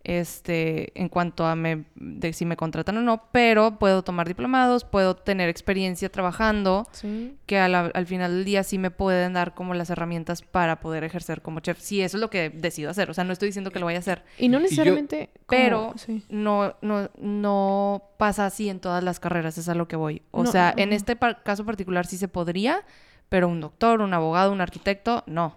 este, 0.03 0.99
en 1.01 1.09
cuanto 1.09 1.45
a 1.47 1.55
me- 1.55 1.85
de 1.95 2.33
si 2.33 2.45
me 2.47 2.57
contratan 2.57 2.97
o 2.97 3.03
no, 3.03 3.25
pero 3.33 3.79
puedo 3.79 4.03
tomar 4.03 4.27
diplomados, 4.27 4.85
puedo 4.85 5.15
tener 5.15 5.49
experiencia 5.49 6.11
trabajando, 6.11 6.87
Sí. 6.93 7.37
que 7.47 7.57
la- 7.69 7.91
al 7.93 8.07
final 8.07 8.33
del 8.37 8.45
día 8.45 8.63
sí 8.63 8.79
me 8.79 8.91
pueden 8.91 9.35
dar 9.35 9.55
como 9.55 9.75
las 9.75 9.91
herramientas 9.91 10.43
para 10.43 10.81
poder 10.81 11.05
ejercer 11.05 11.43
como 11.43 11.61
chef. 11.61 11.79
Sí, 11.81 12.01
eso 12.01 12.17
es 12.17 12.21
lo 12.21 12.31
que 12.31 12.51
decido 12.51 12.91
hacer. 12.91 13.11
O 13.11 13.15
sea, 13.15 13.25
no 13.25 13.33
estoy 13.33 13.49
diciendo 13.49 13.71
que 13.71 13.79
lo 13.79 13.87
vaya 13.87 13.99
a 13.99 14.01
hacer. 14.01 14.25
Y 14.39 14.49
no 14.49 14.59
necesariamente. 14.61 15.31
pero 15.49 15.93
sí. 15.97 16.23
no, 16.29 16.75
no, 16.81 17.11
no 17.19 18.03
pasa 18.17 18.47
así 18.47 18.69
en 18.69 18.81
todas 18.81 19.03
las 19.05 19.21
carreras, 19.21 19.59
es 19.59 19.69
a 19.69 19.75
lo 19.75 19.87
que 19.89 19.97
voy. 19.97 20.23
O 20.31 20.45
No, 20.45 20.51
sea, 20.51 20.73
en 20.77 20.93
este 20.93 21.17
par- 21.17 21.43
caso 21.43 21.65
particular 21.67 22.07
sí 22.07 22.17
se 22.17 22.29
podría, 22.29 22.85
pero 23.29 23.49
un 23.49 23.61
doctor, 23.61 24.01
un 24.01 24.15
abogado, 24.15 24.53
un 24.53 24.61
arquitecto, 24.61 25.25
no. 25.27 25.57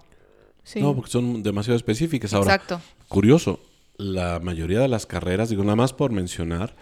sí. 0.64 0.82
No, 0.82 0.96
porque 0.96 1.12
son 1.12 1.44
demasiado 1.44 1.76
específicas. 1.78 2.34
Ahora, 2.34 2.56
Exacto. 2.56 2.82
curioso, 3.08 3.60
la 3.98 4.40
mayoría 4.40 4.80
de 4.80 4.88
las 4.88 5.06
carreras, 5.06 5.50
digo 5.50 5.64
nada 5.64 5.76
más 5.76 5.94
por 5.94 6.12
mencionar, 6.12 6.76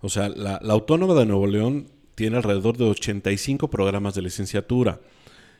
o 0.00 0.08
sea, 0.08 0.28
la, 0.28 0.60
la 0.62 0.72
Autónoma 0.74 1.14
de 1.14 1.26
Nuevo 1.26 1.46
León 1.46 1.88
tiene 2.14 2.36
alrededor 2.36 2.76
de 2.76 2.84
85 2.84 3.68
programas 3.70 4.14
de 4.14 4.22
licenciatura. 4.22 5.00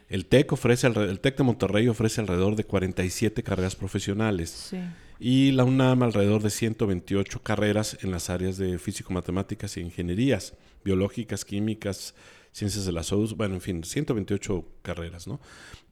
El 0.08 0.26
TEC 0.26 0.52
ofrece 0.52 0.86
el 0.86 1.20
TEC 1.20 1.36
de 1.36 1.44
Monterrey 1.44 1.86
ofrece 1.88 2.20
alrededor 2.20 2.56
de 2.56 2.64
47 2.64 3.42
carreras 3.42 3.76
profesionales 3.76 4.50
Sí. 4.70 4.78
y 5.20 5.50
la 5.52 5.64
UNAM 5.64 6.02
alrededor 6.02 6.42
de 6.42 6.50
128 6.50 7.42
carreras 7.42 7.98
en 8.02 8.10
las 8.10 8.30
áreas 8.30 8.56
de 8.56 8.78
físico-matemáticas 8.78 9.76
e 9.76 9.80
ingenierías, 9.82 10.54
biológicas, 10.82 11.44
químicas, 11.44 12.14
ciencias 12.52 12.86
de 12.86 12.92
la 12.92 13.02
salud, 13.02 13.34
bueno, 13.36 13.54
en 13.56 13.60
fin, 13.60 13.84
128 13.84 14.64
carreras, 14.82 15.26
¿no? 15.26 15.40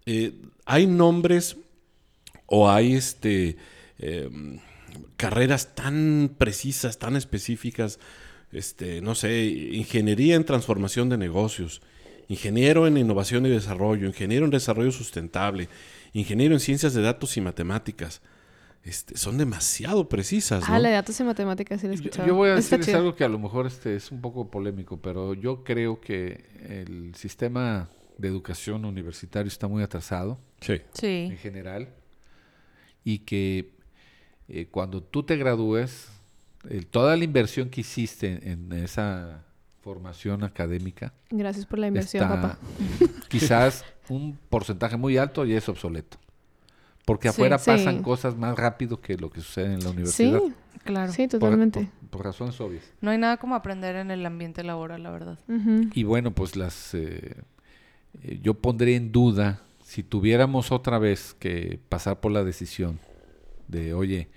Eh, 0.07 0.33
hay 0.65 0.87
nombres 0.87 1.57
o 2.47 2.71
hay 2.71 2.95
este 2.95 3.57
eh, 3.99 4.31
carreras 5.17 5.75
tan 5.75 6.35
precisas, 6.39 6.99
tan 6.99 7.17
específicas, 7.17 7.99
este, 8.53 9.01
no 9.01 9.15
sé, 9.15 9.45
ingeniería 9.47 10.37
en 10.37 10.45
transformación 10.45 11.09
de 11.09 11.19
negocios, 11.19 11.83
ingeniero 12.29 12.87
en 12.87 12.97
innovación 12.97 13.47
y 13.47 13.51
desarrollo, 13.51 14.07
ingeniero 14.07 14.45
en 14.45 14.51
desarrollo 14.51 14.93
sustentable, 14.93 15.69
ingeniero 16.13 16.55
en 16.55 16.61
ciencias 16.61 16.95
de 16.95 17.03
datos 17.03 17.37
y 17.37 17.41
matemáticas. 17.41 18.23
Este, 18.85 19.17
son 19.17 19.37
demasiado 19.37 20.09
precisas, 20.09 20.69
¿no? 20.69 20.75
Ah, 20.75 20.79
la 20.79 20.91
de 20.91 20.95
datos 20.95 21.19
y 21.19 21.25
matemáticas 21.25 21.81
sí 21.81 21.89
la 21.89 21.95
he 21.95 21.97
Yo, 21.97 22.03
escuchado. 22.05 22.29
yo 22.29 22.35
voy 22.37 22.51
a 22.51 22.55
Está 22.55 22.77
decirles 22.77 22.87
chido. 22.87 22.99
algo 22.99 23.17
que 23.17 23.25
a 23.25 23.29
lo 23.29 23.39
mejor 23.41 23.67
este 23.67 23.97
es 23.97 24.13
un 24.13 24.21
poco 24.21 24.49
polémico, 24.49 25.01
pero 25.03 25.35
yo 25.35 25.65
creo 25.65 26.01
que 26.01 26.45
el 26.69 27.13
sistema 27.17 27.89
de 28.17 28.29
educación 28.29 28.85
universitario 28.85 29.49
está 29.49 29.67
muy 29.67 29.83
atrasado 29.83 30.39
Sí. 30.61 30.81
Sí. 30.95 31.29
en 31.33 31.37
general 31.39 31.89
y 33.05 33.19
que 33.21 33.73
eh, 34.49 34.67
cuando 34.71 35.03
tú 35.03 35.23
te 35.23 35.37
gradúes, 35.37 36.09
toda 36.91 37.17
la 37.17 37.25
inversión 37.25 37.69
que 37.71 37.81
hiciste 37.83 38.41
en, 38.51 38.73
en 38.73 38.85
esa 38.85 39.45
formación 39.83 40.43
académica 40.43 41.13
Gracias 41.31 41.65
por 41.65 41.79
la 41.79 41.87
inversión, 41.87 42.25
está 42.25 42.41
papá. 42.43 42.59
quizás 43.29 43.85
un 44.09 44.37
porcentaje 44.49 44.97
muy 44.97 45.17
alto 45.17 45.45
y 45.47 45.55
es 45.55 45.69
obsoleto. 45.69 46.19
Porque 47.05 47.29
Sí, 47.29 47.35
afuera 47.35 47.59
sí. 47.59 47.71
pasan 47.71 48.03
cosas 48.03 48.37
más 48.37 48.57
rápido 48.59 49.01
que 49.01 49.17
lo 49.17 49.31
que 49.31 49.41
sucede 49.41 49.75
en 49.75 49.81
la 49.81 49.87
Sí, 49.87 49.91
universidad. 49.91 50.41
Claro. 50.83 51.13
sí, 51.13 51.29
totalmente. 51.29 51.89
por- 52.01 52.09
por 52.11 52.25
razones 52.25 52.61
obvias. 52.61 52.85
No 53.01 53.11
hay 53.11 53.19
nada 53.19 53.37
como 53.37 53.55
aprender 53.55 53.95
en 53.97 54.11
el 54.11 54.25
ambiente 54.27 54.65
laboral, 54.65 55.03
la 55.05 55.11
verdad. 55.11 55.39
Y 55.95 56.03
bueno, 56.05 56.33
pues 56.33 56.57
las 56.57 56.95
eh, 56.95 57.37
eh, 58.23 58.41
yo 58.43 58.55
pondré 58.55 58.97
en 58.97 59.13
duda 59.13 59.63
si 59.85 60.03
tuviéramos 60.03 60.73
otra 60.73 60.99
vez 60.99 61.35
que 61.39 61.79
pasar 61.89 62.19
por 62.21 62.33
la 62.33 62.43
decisión 62.43 62.99
de, 63.69 63.95
oye, 63.95 64.29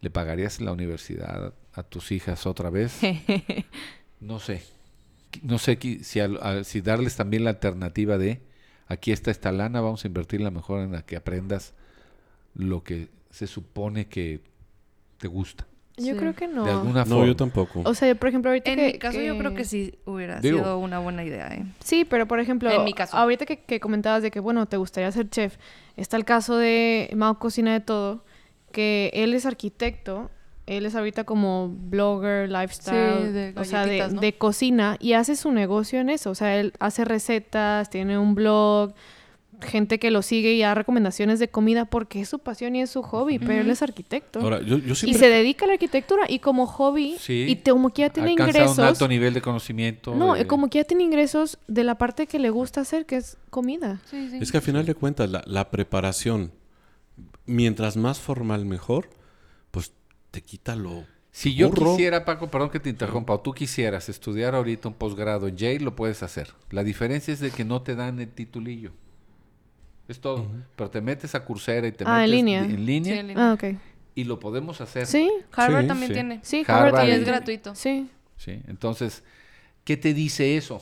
¿le 0.00 0.10
pagarías 0.10 0.60
la 0.60 0.72
universidad 0.72 1.52
a, 1.72 1.82
tus 1.82 2.12
hijas 2.12 2.46
otra 2.46 2.70
vez? 2.70 2.98
No 4.20 4.38
sé. 4.38 4.62
No 5.42 5.58
sé 5.58 5.78
si, 6.02 6.20
a- 6.20 6.64
si 6.64 6.80
darles 6.80 7.16
también 7.16 7.44
la 7.44 7.50
alternativa 7.50 8.16
de, 8.16 8.40
aquí 8.86 9.12
está 9.12 9.30
esta 9.30 9.52
lana, 9.52 9.80
vamos 9.80 10.04
a 10.04 10.08
invertirla 10.08 10.50
mejor 10.50 10.80
en 10.80 10.92
la 10.92 11.02
que 11.02 11.16
aprendas 11.16 11.74
lo 12.54 12.82
que 12.84 13.08
se 13.30 13.46
supone 13.46 14.06
que 14.06 14.40
te 15.18 15.28
gusta. 15.28 15.66
Yo 15.96 16.14
Sí. 16.14 16.18
creo 16.18 16.34
que 16.34 16.48
no. 16.48 16.64
De 16.64 16.70
alguna 16.70 17.00
No, 17.04 17.16
forma. 17.16 17.26
yo 17.26 17.36
tampoco. 17.36 17.82
O 17.84 17.94
sea, 17.94 18.14
por 18.14 18.28
ejemplo, 18.28 18.50
ahorita 18.50 18.70
En 18.70 18.78
que... 18.78 18.86
mi 18.92 18.98
caso 18.98 19.20
yo 19.20 19.36
creo 19.36 19.54
que 19.54 19.64
sí 19.64 19.94
hubiera 20.06 20.40
Digo- 20.40 20.58
sido 20.58 20.78
una 20.78 20.98
buena 21.00 21.22
idea, 21.24 21.48
¿eh? 21.48 21.64
Sí, 21.80 22.04
pero 22.04 22.26
por 22.26 22.40
ejemplo, 22.40 22.70
En 22.70 22.82
mi 22.84 22.94
caso. 22.94 23.16
ahorita 23.16 23.44
que, 23.44 23.58
que 23.58 23.80
comentabas 23.80 24.22
de 24.22 24.30
que, 24.30 24.40
bueno, 24.40 24.66
te 24.66 24.76
gustaría 24.76 25.10
ser 25.12 25.28
chef, 25.28 25.56
está 25.96 26.16
el 26.16 26.24
caso 26.24 26.56
de 26.56 27.10
Mao 27.14 27.38
Cocina 27.38 27.72
de 27.74 27.80
Todo, 27.80 28.24
que 28.74 29.10
él 29.14 29.32
es 29.32 29.46
arquitecto, 29.46 30.30
él 30.66 30.84
es 30.86 30.94
ahorita 30.94 31.24
como 31.24 31.68
blogger, 31.74 32.50
lifestyle, 32.50 33.26
Sí, 33.26 33.32
de 33.32 33.54
o 33.56 33.64
sea, 33.64 33.80
de, 33.82 33.86
galletitas, 33.98 34.12
¿no? 34.14 34.20
de 34.20 34.32
cocina, 34.34 34.96
y 35.00 35.12
hace 35.14 35.36
su 35.36 35.52
negocio 35.52 36.00
en 36.00 36.10
eso, 36.10 36.30
o 36.30 36.34
sea, 36.34 36.58
él 36.58 36.72
hace 36.80 37.04
recetas, 37.04 37.88
tiene 37.90 38.18
un 38.18 38.34
blog, 38.34 38.92
gente 39.60 39.98
que 39.98 40.10
lo 40.10 40.20
sigue 40.22 40.52
y 40.54 40.60
da 40.60 40.74
recomendaciones 40.74 41.38
de 41.38 41.48
comida 41.48 41.84
porque 41.84 42.20
es 42.20 42.28
su 42.28 42.38
pasión 42.40 42.74
y 42.76 42.82
es 42.82 42.90
su 42.90 43.02
hobby, 43.02 43.38
pero 43.38 43.60
él 43.60 43.70
es 43.70 43.82
arquitecto. 43.82 44.40
Ahora, 44.40 44.60
yo, 44.60 44.78
yo 44.78 44.92
y 44.92 44.96
siempre... 44.96 45.18
se 45.20 45.28
dedica 45.28 45.64
a 45.64 45.68
la 45.68 45.74
arquitectura 45.74 46.24
y 46.28 46.40
como 46.40 46.66
hobby, 46.66 47.16
Sí. 47.20 47.44
y 47.48 47.56
te- 47.56 47.70
como 47.70 47.90
que 47.90 48.02
ya 48.02 48.10
tiene 48.10 48.30
Alcanza 48.32 48.50
ingresos. 48.58 48.78
un 48.78 48.84
alto 48.84 49.06
nivel 49.08 49.32
de 49.32 49.40
conocimiento. 49.40 50.14
No, 50.14 50.34
de- 50.34 50.46
como 50.46 50.68
que 50.68 50.78
ya 50.78 50.84
tiene 50.84 51.04
ingresos 51.04 51.58
de 51.68 51.84
la 51.84 51.96
parte 51.96 52.26
que 52.26 52.38
le 52.40 52.50
gusta 52.50 52.80
hacer, 52.80 53.06
que 53.06 53.16
es 53.16 53.36
comida. 53.48 54.00
Sí, 54.10 54.28
sí. 54.30 54.38
Es 54.40 54.50
que 54.50 54.58
al 54.58 54.62
final 54.62 54.84
de 54.86 54.94
cuentas, 54.94 55.30
la, 55.30 55.42
la 55.46 55.70
preparación, 55.70 56.50
mientras 57.46 57.96
más 57.96 58.20
formal 58.20 58.64
mejor, 58.66 59.10
pues 59.70 59.92
te 60.30 60.42
quita 60.42 60.76
lo 60.76 61.04
Si 61.32 61.54
yo 61.54 61.70
quisiera, 61.72 62.24
Paco, 62.24 62.50
perdón 62.50 62.70
que 62.70 62.80
te 62.80 62.90
interrumpa, 62.90 63.32
o 63.34 63.40
tú 63.40 63.52
quisieras 63.52 64.08
estudiar 64.08 64.54
ahorita 64.54 64.88
un 64.88 64.94
posgrado 64.94 65.48
en 65.48 65.56
Yale, 65.56 65.80
lo 65.80 65.96
puedes 65.96 66.22
hacer. 66.22 66.52
La 66.70 66.84
diferencia 66.84 67.32
es 67.34 67.40
de 67.40 67.50
que 67.50 67.64
no 67.64 67.82
te 67.82 67.94
dan 67.96 68.20
el 68.20 68.28
titulillo. 68.28 68.92
Es 70.06 70.20
todo. 70.20 70.46
Pero 70.76 70.90
te 70.90 71.00
metes 71.00 71.34
a 71.34 71.44
Coursera 71.44 71.86
y 71.88 71.92
te 71.92 72.04
Ah, 72.06 72.24
en 72.24 72.30
metes 72.30 72.30
línea. 72.36 72.60
en 72.64 72.70
Sí, 72.70 72.76
línea 72.76 73.20
en 73.20 73.26
línea. 73.28 73.50
Ah, 73.50 73.54
ok. 73.54 73.64
y 74.16 74.24
lo 74.24 74.38
podemos 74.38 74.80
hacer. 74.80 75.06
Sí, 75.06 75.28
Harvard 75.52 75.82
Sí, 75.82 75.88
también 75.88 76.08
sí. 76.08 76.14
tiene. 76.14 76.40
sí, 76.42 76.64
Harvard 76.66 76.76
Harvard 76.88 76.94
Y 76.94 76.96
también. 76.98 77.20
es 77.20 77.26
gratuito. 77.26 77.74
Sí. 77.74 78.08
¿sí? 78.36 78.60
Entonces, 78.68 79.24
¿qué 79.84 79.96
te 79.96 80.14
dice 80.14 80.56
eso? 80.56 80.80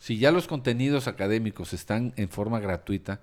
Si 0.00 0.18
ya 0.18 0.32
los 0.32 0.48
contenidos 0.48 1.06
académicos 1.06 1.72
están 1.72 2.12
en 2.16 2.28
forma 2.28 2.58
gratuita, 2.58 3.14
En 3.14 3.20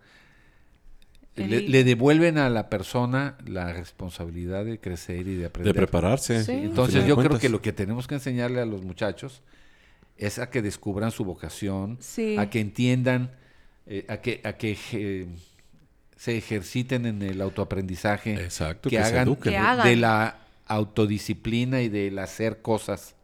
le, 1.47 1.61
le 1.61 1.83
devuelven 1.83 2.37
a 2.37 2.49
la 2.49 2.69
persona 2.69 3.37
la 3.45 3.71
responsabilidad 3.73 4.65
de 4.65 4.79
crecer 4.79 5.27
y 5.27 5.35
de 5.35 5.45
aprender. 5.47 5.73
De 5.73 5.77
prepararse. 5.79 6.43
Sí. 6.43 6.51
Entonces 6.51 7.05
yo 7.05 7.15
creo 7.17 7.37
que 7.39 7.49
lo 7.49 7.61
que 7.61 7.73
tenemos 7.73 8.07
que 8.07 8.15
enseñarle 8.15 8.61
a 8.61 8.65
los 8.65 8.83
muchachos 8.83 9.41
es 10.17 10.37
a 10.39 10.49
que 10.49 10.61
descubran 10.61 11.11
su 11.11 11.23
vocación, 11.25 11.97
Sí. 12.01 12.35
a 12.37 12.49
que 12.49 12.59
entiendan, 12.59 13.31
eh, 13.87 14.05
a 14.09 14.17
que, 14.17 14.41
a 14.43 14.53
que 14.53 14.77
eh, 14.93 15.27
se 16.17 16.37
ejerciten 16.37 17.05
en 17.05 17.21
el 17.21 17.39
autoaprendizaje, 17.41 18.33
Exacto, 18.33 18.89
que, 18.89 18.97
que 18.97 19.01
hagan. 19.01 19.35
Que 19.37 19.49
de- 19.51 19.57
hagan. 19.57 19.87
de 19.87 19.95
la 19.95 20.39
autodisciplina 20.67 21.81
y 21.81 21.89
del 21.89 22.19
hacer 22.19 22.61
cosas 22.61 23.15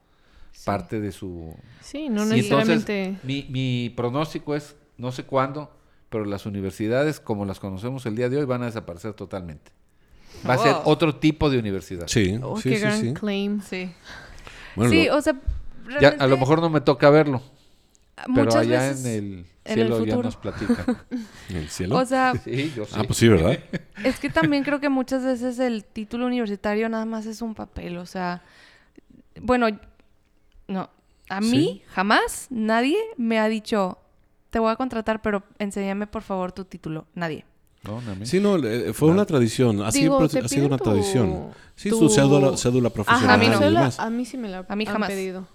parte 0.63 0.99
de 0.99 1.11
su... 1.11 1.53
Sí, 1.81 2.09
no 2.09 2.21
Y 2.35 2.39
entonces, 2.39 2.67
necesariamente. 2.79 3.17
mi, 3.23 3.45
mi 3.49 3.93
pronóstico 3.95 4.55
es, 4.55 4.75
no 4.97 5.11
sé 5.11 5.23
cuándo, 5.23 5.74
pero 6.15 6.23
las 6.25 6.45
universidades 6.45 7.19
como 7.19 7.43
las 7.43 7.59
conocemos 7.59 8.05
el 8.05 8.15
día 8.15 8.29
de 8.29 8.37
hoy 8.37 8.45
van 8.45 8.61
a 8.61 8.67
desaparecer 8.67 9.13
totalmente. 9.13 9.71
Va 10.47 10.53
a 10.53 10.57
ser 10.57 10.71
Wow. 10.75 10.81
otro 10.85 11.15
tipo 11.15 11.49
de 11.49 11.59
universidad. 11.59 12.07
Sí, 12.07 12.39
Oh, 12.41 12.55
sí, 12.57 12.69
qué 12.69 12.75
sí, 12.77 12.81
gran 12.81 13.01
sí. 13.01 13.13
claim. 13.13 13.61
Sí. 13.61 13.91
Bueno, 14.77 14.91
sí, 14.91 15.05
lo- 15.07 15.17
o 15.17 15.21
sea, 15.21 15.35
Ya, 15.99 16.15
a 16.17 16.27
lo 16.27 16.37
mejor 16.37 16.61
no 16.61 16.69
me 16.69 16.79
toca 16.79 17.09
verlo, 17.09 17.41
pero 18.15 18.29
muchas 18.45 18.55
allá 18.55 18.79
veces- 18.79 19.05
en 19.05 19.11
el 19.11 19.45
en 19.65 19.79
el 19.79 19.87
cielo 19.87 20.05
ya 20.05 20.11
futuro. 20.13 20.23
nos 20.23 20.37
platican. 20.37 20.85
¿en 21.49 21.55
el 21.57 21.69
cielo. 21.69 21.97
O 21.97 22.05
sea, 22.05 22.33
sí, 22.43 22.71
yo 22.75 22.85
sí. 22.85 22.93
ah, 22.97 23.03
pues 23.05 23.17
sí, 23.19 23.27
¿verdad? 23.27 23.59
es 24.05 24.19
que 24.19 24.29
también 24.29 24.63
creo 24.63 24.79
que 24.79 24.87
muchas 24.89 25.23
veces 25.25 25.59
el 25.59 25.83
título 25.83 26.25
universitario 26.27 26.87
nada 26.87 27.05
más 27.05 27.25
es 27.25 27.41
un 27.41 27.53
papel, 27.55 27.97
o 27.97 28.05
sea, 28.05 28.41
bueno, 29.41 29.67
no, 30.67 30.89
a 31.29 31.41
Sí. 31.41 31.49
mí 31.51 31.83
jamás 31.89 32.47
nadie 32.49 32.97
me 33.17 33.37
ha 33.39 33.47
dicho, 33.49 33.97
te 34.55 34.59
voy 34.59 34.71
a 34.71 34.77
contratar, 34.77 35.21
pero 35.21 35.43
enséñame 35.59 36.07
por 36.07 36.21
favor 36.21 36.53
tu 36.53 36.63
título, 36.63 37.07
nadie. 37.13 37.43
No, 37.83 37.99
no, 37.99 38.11
a 38.13 38.15
mí. 38.15 38.25
Sí, 38.25 38.39
no, 38.39 38.55
eh, 38.65 38.93
fue 38.93 39.09
una 39.09 39.25
tradición. 39.25 39.81
Ha, 39.83 39.91
Digo, 39.91 40.17
siempre 40.19 40.39
te 40.39 40.45
ha 40.45 40.47
sido 40.47 40.67
una 40.67 40.77
tu- 40.77 40.85
tradición. 40.85 41.47
Sí, 41.75 41.89
tu- 41.89 41.99
su 41.99 42.07
cédula, 42.09 42.55
cédula 42.55 42.89
profesional. 42.89 43.25
Ajá, 43.25 43.33
a 43.33 43.37
mí 43.37 43.49
no. 43.49 43.57
Cédula, 43.59 43.91
a 43.97 44.09
mí 44.09 44.23
sí 44.23 44.37
me 44.37 44.47
la 44.47 44.65
A 44.69 44.75
mí 44.77 44.85
han 44.87 44.93
jamás. 44.93 45.09
pedido. 45.09 45.45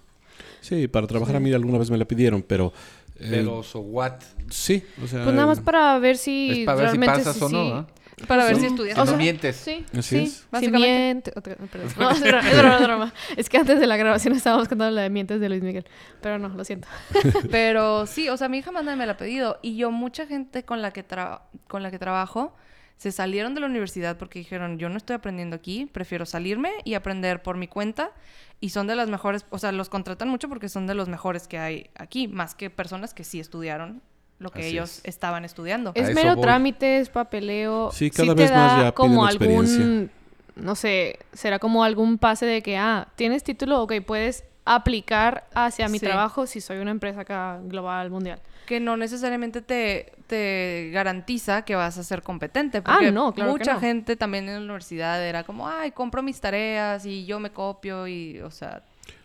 Sí, 0.59 0.87
para 0.87 1.07
trabajar 1.07 1.35
a 1.35 1.39
mí 1.39 1.51
alguna 1.51 1.79
vez 1.79 1.89
me 1.89 1.97
la 1.97 2.05
pidieron, 2.05 2.43
pero... 2.43 2.73
eh, 3.15 3.27
Pero, 3.31 3.63
so 3.63 3.79
what? 3.79 4.13
sí, 4.51 4.83
o 5.03 5.07
sea... 5.07 5.23
Pues 5.23 5.33
nada 5.33 5.47
más 5.47 5.57
eh, 5.57 5.61
para 5.65 5.97
ver 5.97 6.15
si 6.15 6.59
Es 6.61 6.65
para 6.67 6.77
ver 6.77 6.91
si 6.91 6.97
realmente 6.97 7.23
pasas 7.23 7.37
sí- 7.37 7.43
o 7.43 7.49
no, 7.49 7.81
sí. 7.81 7.87
Para 8.27 8.45
ver 8.45 8.55
Sí. 8.55 8.61
si 8.61 8.67
estudias. 8.67 8.97
O 8.97 9.01
no 9.01 9.07
sea, 9.07 9.17
mientes. 9.17 9.55
Sí, 9.55 9.85
Así 9.97 10.01
sí. 10.01 10.17
es. 10.23 10.31
Si 10.33 10.43
Básicamente. 10.51 10.87
miente... 10.87 11.33
otra- 11.35 11.55
perdón. 11.55 11.89
No, 11.97 12.11
es 12.11 12.21
broma, 12.21 12.49
es 12.49 12.57
broma, 12.57 12.75
es 12.77 12.83
broma. 12.83 13.13
Es 13.37 13.49
que 13.49 13.57
antes 13.57 13.79
de 13.79 13.87
la 13.87 13.97
grabación 13.97 14.33
estábamos 14.35 14.67
cantando 14.67 14.95
la 14.95 15.01
de 15.01 15.09
mientes 15.09 15.39
de 15.39 15.49
Luis 15.49 15.61
Miguel. 15.63 15.85
Pero 16.21 16.37
no, 16.37 16.49
lo 16.49 16.63
siento. 16.63 16.87
Pero 17.51 18.05
sí, 18.05 18.29
o 18.29 18.37
sea, 18.37 18.45
a 18.45 18.49
mí 18.49 18.61
jamás 18.61 18.83
nadie 18.83 18.97
me 18.97 19.05
la 19.05 19.13
ha 19.13 19.17
pedido. 19.17 19.59
Y 19.61 19.75
yo, 19.77 19.91
mucha 19.91 20.25
gente 20.27 20.63
con 20.63 20.81
la 20.81 20.91
que, 20.91 21.07
tra- 21.07 21.41
con 21.67 21.83
la 21.83 21.91
que 21.91 21.99
trabajo, 21.99 22.55
se 22.97 23.11
salieron 23.11 23.55
de 23.55 23.61
la 23.61 23.67
universidad 23.67 24.17
porque 24.17 24.39
dijeron, 24.39 24.77
yo 24.77 24.87
no 24.89 24.97
estoy 24.97 25.15
aprendiendo 25.15 25.55
aquí, 25.55 25.87
prefiero 25.91 26.25
salirme 26.25 26.71
y 26.83 26.93
aprender 26.93 27.41
por 27.41 27.57
mi 27.57 27.67
cuenta. 27.67 28.11
Y 28.59 28.69
son 28.69 28.85
de 28.85 28.95
las 28.95 29.09
mejores, 29.09 29.45
o 29.49 29.57
sea, 29.57 29.71
los 29.71 29.89
contratan 29.89 30.29
mucho 30.29 30.47
porque 30.47 30.69
son 30.69 30.85
de 30.85 30.93
los 30.93 31.07
mejores 31.09 31.47
que 31.47 31.57
hay 31.57 31.89
aquí, 31.95 32.27
más 32.27 32.53
que 32.53 32.69
personas 32.69 33.15
que 33.15 33.23
sí 33.23 33.39
estudiaron 33.39 34.03
lo 34.41 34.49
que 34.51 34.59
Así 34.59 34.69
ellos 34.69 34.97
es. 34.97 35.05
estaban 35.05 35.45
estudiando. 35.45 35.91
Es 35.95 36.13
mero 36.13 36.35
voy. 36.35 36.41
trámite, 36.43 36.99
es 36.99 37.09
papeleo. 37.09 37.91
Sí, 37.93 38.09
cada 38.11 38.35
te 38.35 38.41
vez 38.41 38.51
más 38.51 38.75
da 38.77 38.83
ya 38.85 38.91
como 38.91 39.27
piden 39.27 39.43
algún, 39.43 40.11
no 40.55 40.75
sé, 40.75 41.19
será 41.31 41.59
como 41.59 41.83
algún 41.83 42.17
pase 42.17 42.45
de 42.45 42.61
que, 42.61 42.77
ah, 42.77 43.07
tienes 43.15 43.43
título, 43.43 43.81
ok, 43.83 43.93
puedes 44.05 44.43
aplicar 44.65 45.47
hacia 45.53 45.87
mi 45.89 45.99
Sí. 45.99 46.05
trabajo 46.05 46.45
si 46.47 46.61
soy 46.61 46.77
una 46.77 46.91
empresa 46.91 47.21
acá 47.21 47.59
global, 47.63 48.09
mundial. 48.09 48.39
que 48.67 48.79
no 48.79 48.95
necesariamente 48.95 49.61
te, 49.61 50.13
te 50.27 50.91
garantiza 50.93 51.63
que 51.63 51.75
vas 51.75 51.97
a 51.97 52.03
ser 52.03 52.21
competente. 52.21 52.81
Ah, 52.85 52.99
no, 53.11 53.33
claro 53.33 53.53
que 53.53 53.59
mucha 53.59 53.73
no. 53.73 53.79
gente 53.81 54.15
también 54.15 54.47
en 54.47 54.53
la 54.55 54.61
universidad 54.61 55.21
era 55.27 55.43
como, 55.43 55.67
ay, 55.67 55.91
compro 55.91 56.23
mis 56.23 56.39
tareas 56.39 57.05
y 57.05 57.25
yo 57.25 57.39
me 57.41 57.49
copio 57.49 58.07
y, 58.07 58.39
o 58.39 58.49
sea, 58.49 58.83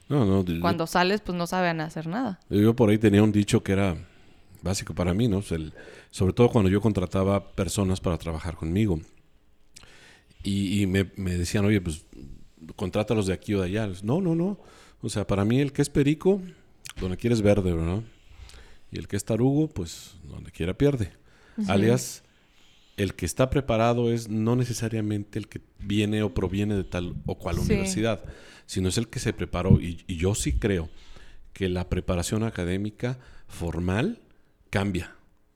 No, 0.08 0.24
no, 0.24 0.42
yo- 0.44 0.60
cuando 0.60 0.86
sales 0.88 1.20
pues 1.20 1.38
no 1.38 1.46
saben 1.46 1.80
hacer 1.80 2.08
nada. 2.08 2.40
Yo 2.50 2.74
por 2.74 2.90
ahí 2.90 2.98
tenía 2.98 3.22
un 3.22 3.30
dicho 3.30 3.62
que 3.62 3.72
era 3.72 3.94
básico 4.66 4.94
para 4.94 5.14
mí, 5.14 5.28
¿no? 5.28 5.42
El- 5.50 5.72
sobre 6.10 6.32
todo 6.34 6.50
cuando 6.50 6.70
yo 6.70 6.80
contrataba 6.80 7.52
personas 7.52 8.00
para 8.00 8.18
trabajar 8.18 8.56
conmigo. 8.56 9.00
Y, 10.42 10.82
y 10.82 10.86
me, 10.86 11.10
me 11.16 11.32
decían, 11.36 11.64
oye, 11.64 11.80
pues 11.80 12.04
contrátalos 12.76 13.26
de 13.26 13.32
aquí 13.32 13.54
o 13.54 13.60
de 13.62 13.66
allá. 13.68 13.90
No, 14.02 14.20
no, 14.20 14.34
no. 14.34 14.58
O 15.02 15.08
sea, 15.08 15.26
para 15.26 15.44
mí 15.44 15.60
el 15.60 15.72
que 15.72 15.82
es 15.82 15.90
perico, 15.90 16.40
donde 17.00 17.16
quieres 17.16 17.42
verde, 17.42 17.72
¿verdad? 17.72 18.02
Y 18.92 18.98
el 18.98 19.08
que 19.08 19.16
es 19.16 19.24
tarugo, 19.24 19.68
pues 19.68 20.14
donde 20.24 20.50
quiera 20.52 20.74
pierde. 20.76 21.12
Alias, 21.68 22.22
el 22.96 23.14
que 23.14 23.26
está 23.26 23.50
preparado 23.50 24.12
es 24.12 24.28
no 24.28 24.56
necesariamente 24.56 25.38
el 25.38 25.48
que 25.48 25.60
viene 25.80 26.22
o 26.22 26.32
proviene 26.34 26.74
de 26.76 26.84
tal 26.84 27.14
o 27.26 27.36
cual 27.38 27.56
Sí. 27.56 27.62
universidad, 27.72 28.22
sino 28.66 28.88
es 28.88 28.98
el 28.98 29.08
que 29.08 29.18
se 29.18 29.32
preparó. 29.32 29.80
Y, 29.80 30.04
y 30.06 30.16
yo 30.16 30.34
sí 30.34 30.52
creo 30.52 30.88
que 31.52 31.68
la 31.68 31.88
preparación 31.88 32.42
académica 32.42 33.18
formal 33.48 34.20
cambia. 34.70 35.12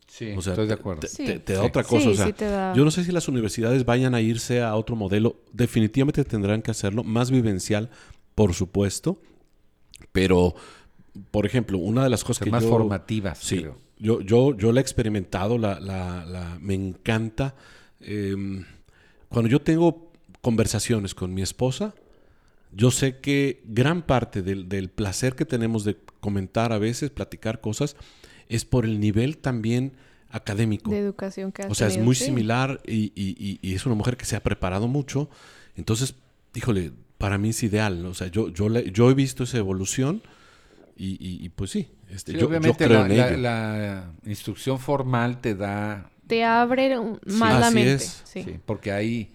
Sí, 0.06 0.32
O 0.36 0.42
sea, 0.42 0.54
estoy 0.54 0.66
de 0.66 0.74
acuerdo. 0.74 1.00
Te, 1.00 1.08
Sí. 1.08 1.24
te- 1.24 1.38
te 1.38 1.52
da 1.54 1.60
Sí. 1.60 1.66
otra 1.68 1.84
cosa. 1.84 2.02
Sí, 2.02 2.08
o 2.08 2.14
sea, 2.14 2.26
sí 2.26 2.32
te 2.32 2.46
da- 2.46 2.74
Yo 2.74 2.84
no 2.84 2.90
sé 2.90 3.04
si 3.04 3.12
las 3.12 3.28
universidades 3.28 3.84
vayan 3.84 4.14
a 4.14 4.20
irse 4.20 4.60
a 4.62 4.74
otro 4.74 4.96
modelo. 4.96 5.36
Definitivamente 5.52 6.24
tendrán 6.24 6.62
que 6.62 6.70
hacerlo 6.72 7.04
más 7.04 7.30
vivencial, 7.30 7.90
por 8.34 8.52
supuesto. 8.54 9.20
Pero, 10.12 10.54
por 11.30 11.46
ejemplo, 11.46 11.78
una 11.78 12.02
de 12.04 12.10
las 12.10 12.22
cosas 12.24 12.38
Ser 12.38 12.46
que 12.46 12.50
más 12.50 12.64
yo... 12.64 12.70
formativas, 12.70 13.38
Sí, 13.38 13.60
creo. 13.60 13.76
yo, 13.98 14.20
yo, 14.20 14.56
yo 14.56 14.72
la 14.72 14.80
he 14.80 14.82
experimentado, 14.82 15.58
la, 15.58 15.78
la, 15.80 16.24
la- 16.24 16.58
me 16.60 16.74
encanta. 16.74 17.54
eh, 18.00 18.34
cuando 19.28 19.48
yo 19.50 19.60
tengo 19.60 20.10
conversaciones 20.40 21.14
con 21.14 21.34
mi 21.34 21.42
esposa, 21.42 21.94
yo 22.72 22.90
sé 22.90 23.18
que 23.18 23.62
gran 23.66 24.02
parte 24.02 24.40
del, 24.42 24.68
del 24.68 24.88
placer 24.88 25.34
que 25.36 25.44
tenemos 25.44 25.84
de 25.84 25.96
comentar 26.20 26.72
a 26.72 26.78
veces, 26.78 27.10
platicar 27.10 27.60
cosas, 27.60 27.94
es 28.50 28.64
por 28.66 28.84
el 28.84 29.00
nivel 29.00 29.38
también 29.38 29.92
académico. 30.28 30.90
De 30.90 30.98
educación 30.98 31.50
que 31.52 31.62
O 31.62 31.74
sea, 31.74 31.86
es 31.88 31.96
muy 31.98 32.14
sí. 32.14 32.26
similar 32.26 32.80
y, 32.86 33.12
y- 33.16 33.34
y- 33.38 33.58
y 33.62 33.74
es 33.74 33.86
una 33.86 33.94
mujer 33.94 34.16
que 34.16 34.24
se 34.26 34.36
ha 34.36 34.42
preparado 34.42 34.86
mucho. 34.88 35.28
Entonces, 35.76 36.14
híjole, 36.54 36.92
para 37.18 37.38
mí 37.38 37.48
es 37.48 37.62
ideal. 37.62 38.02
¿no? 38.02 38.10
O 38.10 38.14
sea, 38.14 38.26
yo, 38.28 38.48
yo, 38.50 38.68
le- 38.68 38.90
yo 38.92 39.10
he 39.10 39.14
visto 39.14 39.44
esa 39.44 39.58
evolución 39.58 40.22
y, 40.96 41.12
y- 41.12 41.44
y 41.44 41.48
pues 41.48 41.70
sí, 41.70 41.88
este, 42.10 42.32
Sí, 42.32 42.38
yo, 42.38 42.42
yo 42.42 42.48
obviamente 42.48 42.84
creo 42.84 43.00
la, 43.00 43.06
en 43.06 43.16
la- 43.16 43.28
ello. 43.28 43.36
la 43.38 44.12
instrucción 44.26 44.78
formal 44.78 45.40
te 45.40 45.54
da... 45.54 46.10
Te 46.26 46.44
abre 46.44 46.94
más 47.26 47.58
la 47.60 47.66
Así 47.68 47.74
mente. 47.74 47.98
Sí. 47.98 48.42
sí, 48.44 48.54
porque 48.64 48.92
hay, 48.92 49.32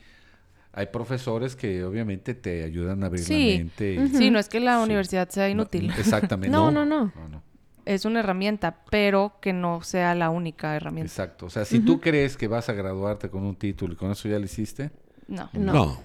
hay 0.71 0.85
profesores 0.87 1.55
que 1.57 1.83
obviamente 1.83 2.33
te 2.35 2.63
ayudan 2.63 3.03
a 3.03 3.07
abrir 3.07 3.23
Sí. 3.25 3.51
la 3.51 3.57
mente. 3.57 4.07
Sí, 4.17 4.29
no 4.31 4.39
es 4.39 4.47
que 4.47 4.61
la 4.61 4.77
Sí. 4.77 4.83
universidad 4.83 5.27
sea 5.29 5.49
inútil. 5.49 5.91
Exactamente. 5.97 6.55
No, 6.55 6.71
no, 6.71 6.85
no. 6.85 7.11
no. 7.29 7.43
Es 7.85 8.05
una 8.05 8.19
herramienta, 8.21 8.83
pero 8.89 9.33
que 9.41 9.53
no 9.53 9.81
sea 9.81 10.15
la 10.15 10.29
única 10.29 10.75
herramienta. 10.75 11.11
Exacto. 11.11 11.45
O 11.45 11.49
sea, 11.49 11.65
si 11.65 11.79
tú 11.79 12.01
crees 12.01 12.35
que 12.35 12.47
vas 12.47 12.67
a 12.69 12.73
graduarte 12.73 13.29
con 13.29 13.43
un 13.43 13.55
título 13.55 13.93
y 13.93 13.95
con 13.95 14.11
eso 14.11 14.27
ya 14.27 14.39
lo 14.39 14.45
hiciste, 14.45 14.91
No, 15.27 15.49
No. 15.53 15.73
No, 15.73 15.97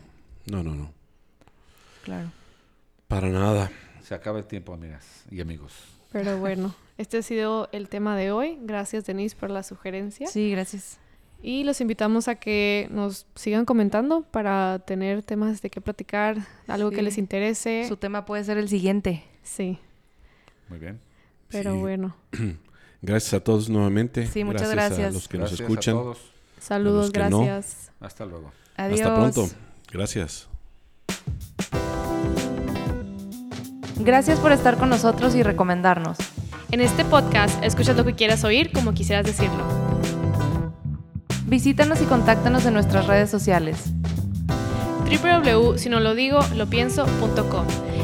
no, 0.47 0.62
no, 0.62 0.75
no. 0.75 0.93
claro. 2.05 2.31
Para 3.09 3.29
nada. 3.29 3.71
se 4.03 4.14
acaba 4.14 4.38
el 4.38 4.47
tiempo, 4.47 4.73
amigas 4.73 5.25
y 5.31 5.40
amigos. 5.40 5.73
Pero 6.12 6.38
bueno, 6.40 6.75
este 6.99 7.19
ha 7.19 7.23
sido 7.23 7.69
el 7.73 7.88
tema 7.88 8.16
de 8.16 8.31
hoy. 8.33 8.59
Gracias, 8.62 9.07
Denise, 9.07 9.37
por 9.37 9.51
la 9.51 9.62
sugerencia. 9.62 10.27
Sí, 10.27 10.51
gracias. 10.51 10.99
Y 11.43 11.64
los 11.64 11.81
invitamos 11.81 12.29
a 12.29 12.35
que 12.35 12.88
nos 12.90 13.27
sigan 13.35 13.64
comentando 13.64 14.23
para 14.23 14.81
tener 14.81 15.23
temas 15.23 15.62
de 15.62 15.71
qué 15.71 15.81
platicar, 15.81 16.37
algo 16.66 16.90
que 16.90 17.01
les 17.01 17.16
interese. 17.16 17.87
Su 17.88 17.97
tema 17.97 18.27
puede 18.27 18.45
ser 18.45 18.59
el 18.59 18.69
siguiente. 18.69 19.25
Sí, 19.43 19.79
Muy 20.69 20.79
bien. 20.79 21.01
Pero 21.51 21.73
Sí. 21.75 21.79
bueno. 21.79 22.17
Gracias 23.03 23.33
a 23.35 23.41
todos 23.41 23.69
nuevamente. 23.71 24.27
Sí, 24.27 24.45
muchas 24.45 24.69
a 24.69 24.73
gracias. 24.73 25.15
los 25.15 25.27
que 25.29 25.39
Gracias 25.39 25.61
nos 25.61 25.71
escuchan. 25.71 25.97
a 25.97 26.01
todos. 26.01 26.19
Saludos, 26.61 27.11
que 27.11 27.21
no. 27.31 27.45
gracias. 27.45 27.91
Hasta 28.01 28.27
luego. 28.27 28.53
Adiós. 28.77 29.01
Hasta 29.01 29.15
pronto. 29.15 29.49
Gracias. 29.91 30.49
Gracias 33.99 34.39
por 34.39 34.53
estar 34.53 34.77
con 34.79 34.89
nosotros 34.91 35.35
y 35.35 35.43
recomendarnos. 35.43 36.17
En 36.71 36.81
este 36.81 37.05
podcast, 37.05 37.61
escuchas 37.65 37.97
lo 37.97 38.05
que 38.05 38.15
quieras 38.15 38.45
oír 38.45 38.71
como 38.73 38.95
quisieras 38.95 39.27
decirlo. 39.27 39.65
Visítanos 41.47 42.01
y 42.01 42.05
contáctanos 42.05 42.65
en 42.67 42.75
nuestras 42.75 43.07
redes 43.07 43.29
sociales. 43.31 43.87
www.sinolodigolopienso.com, 45.05 47.67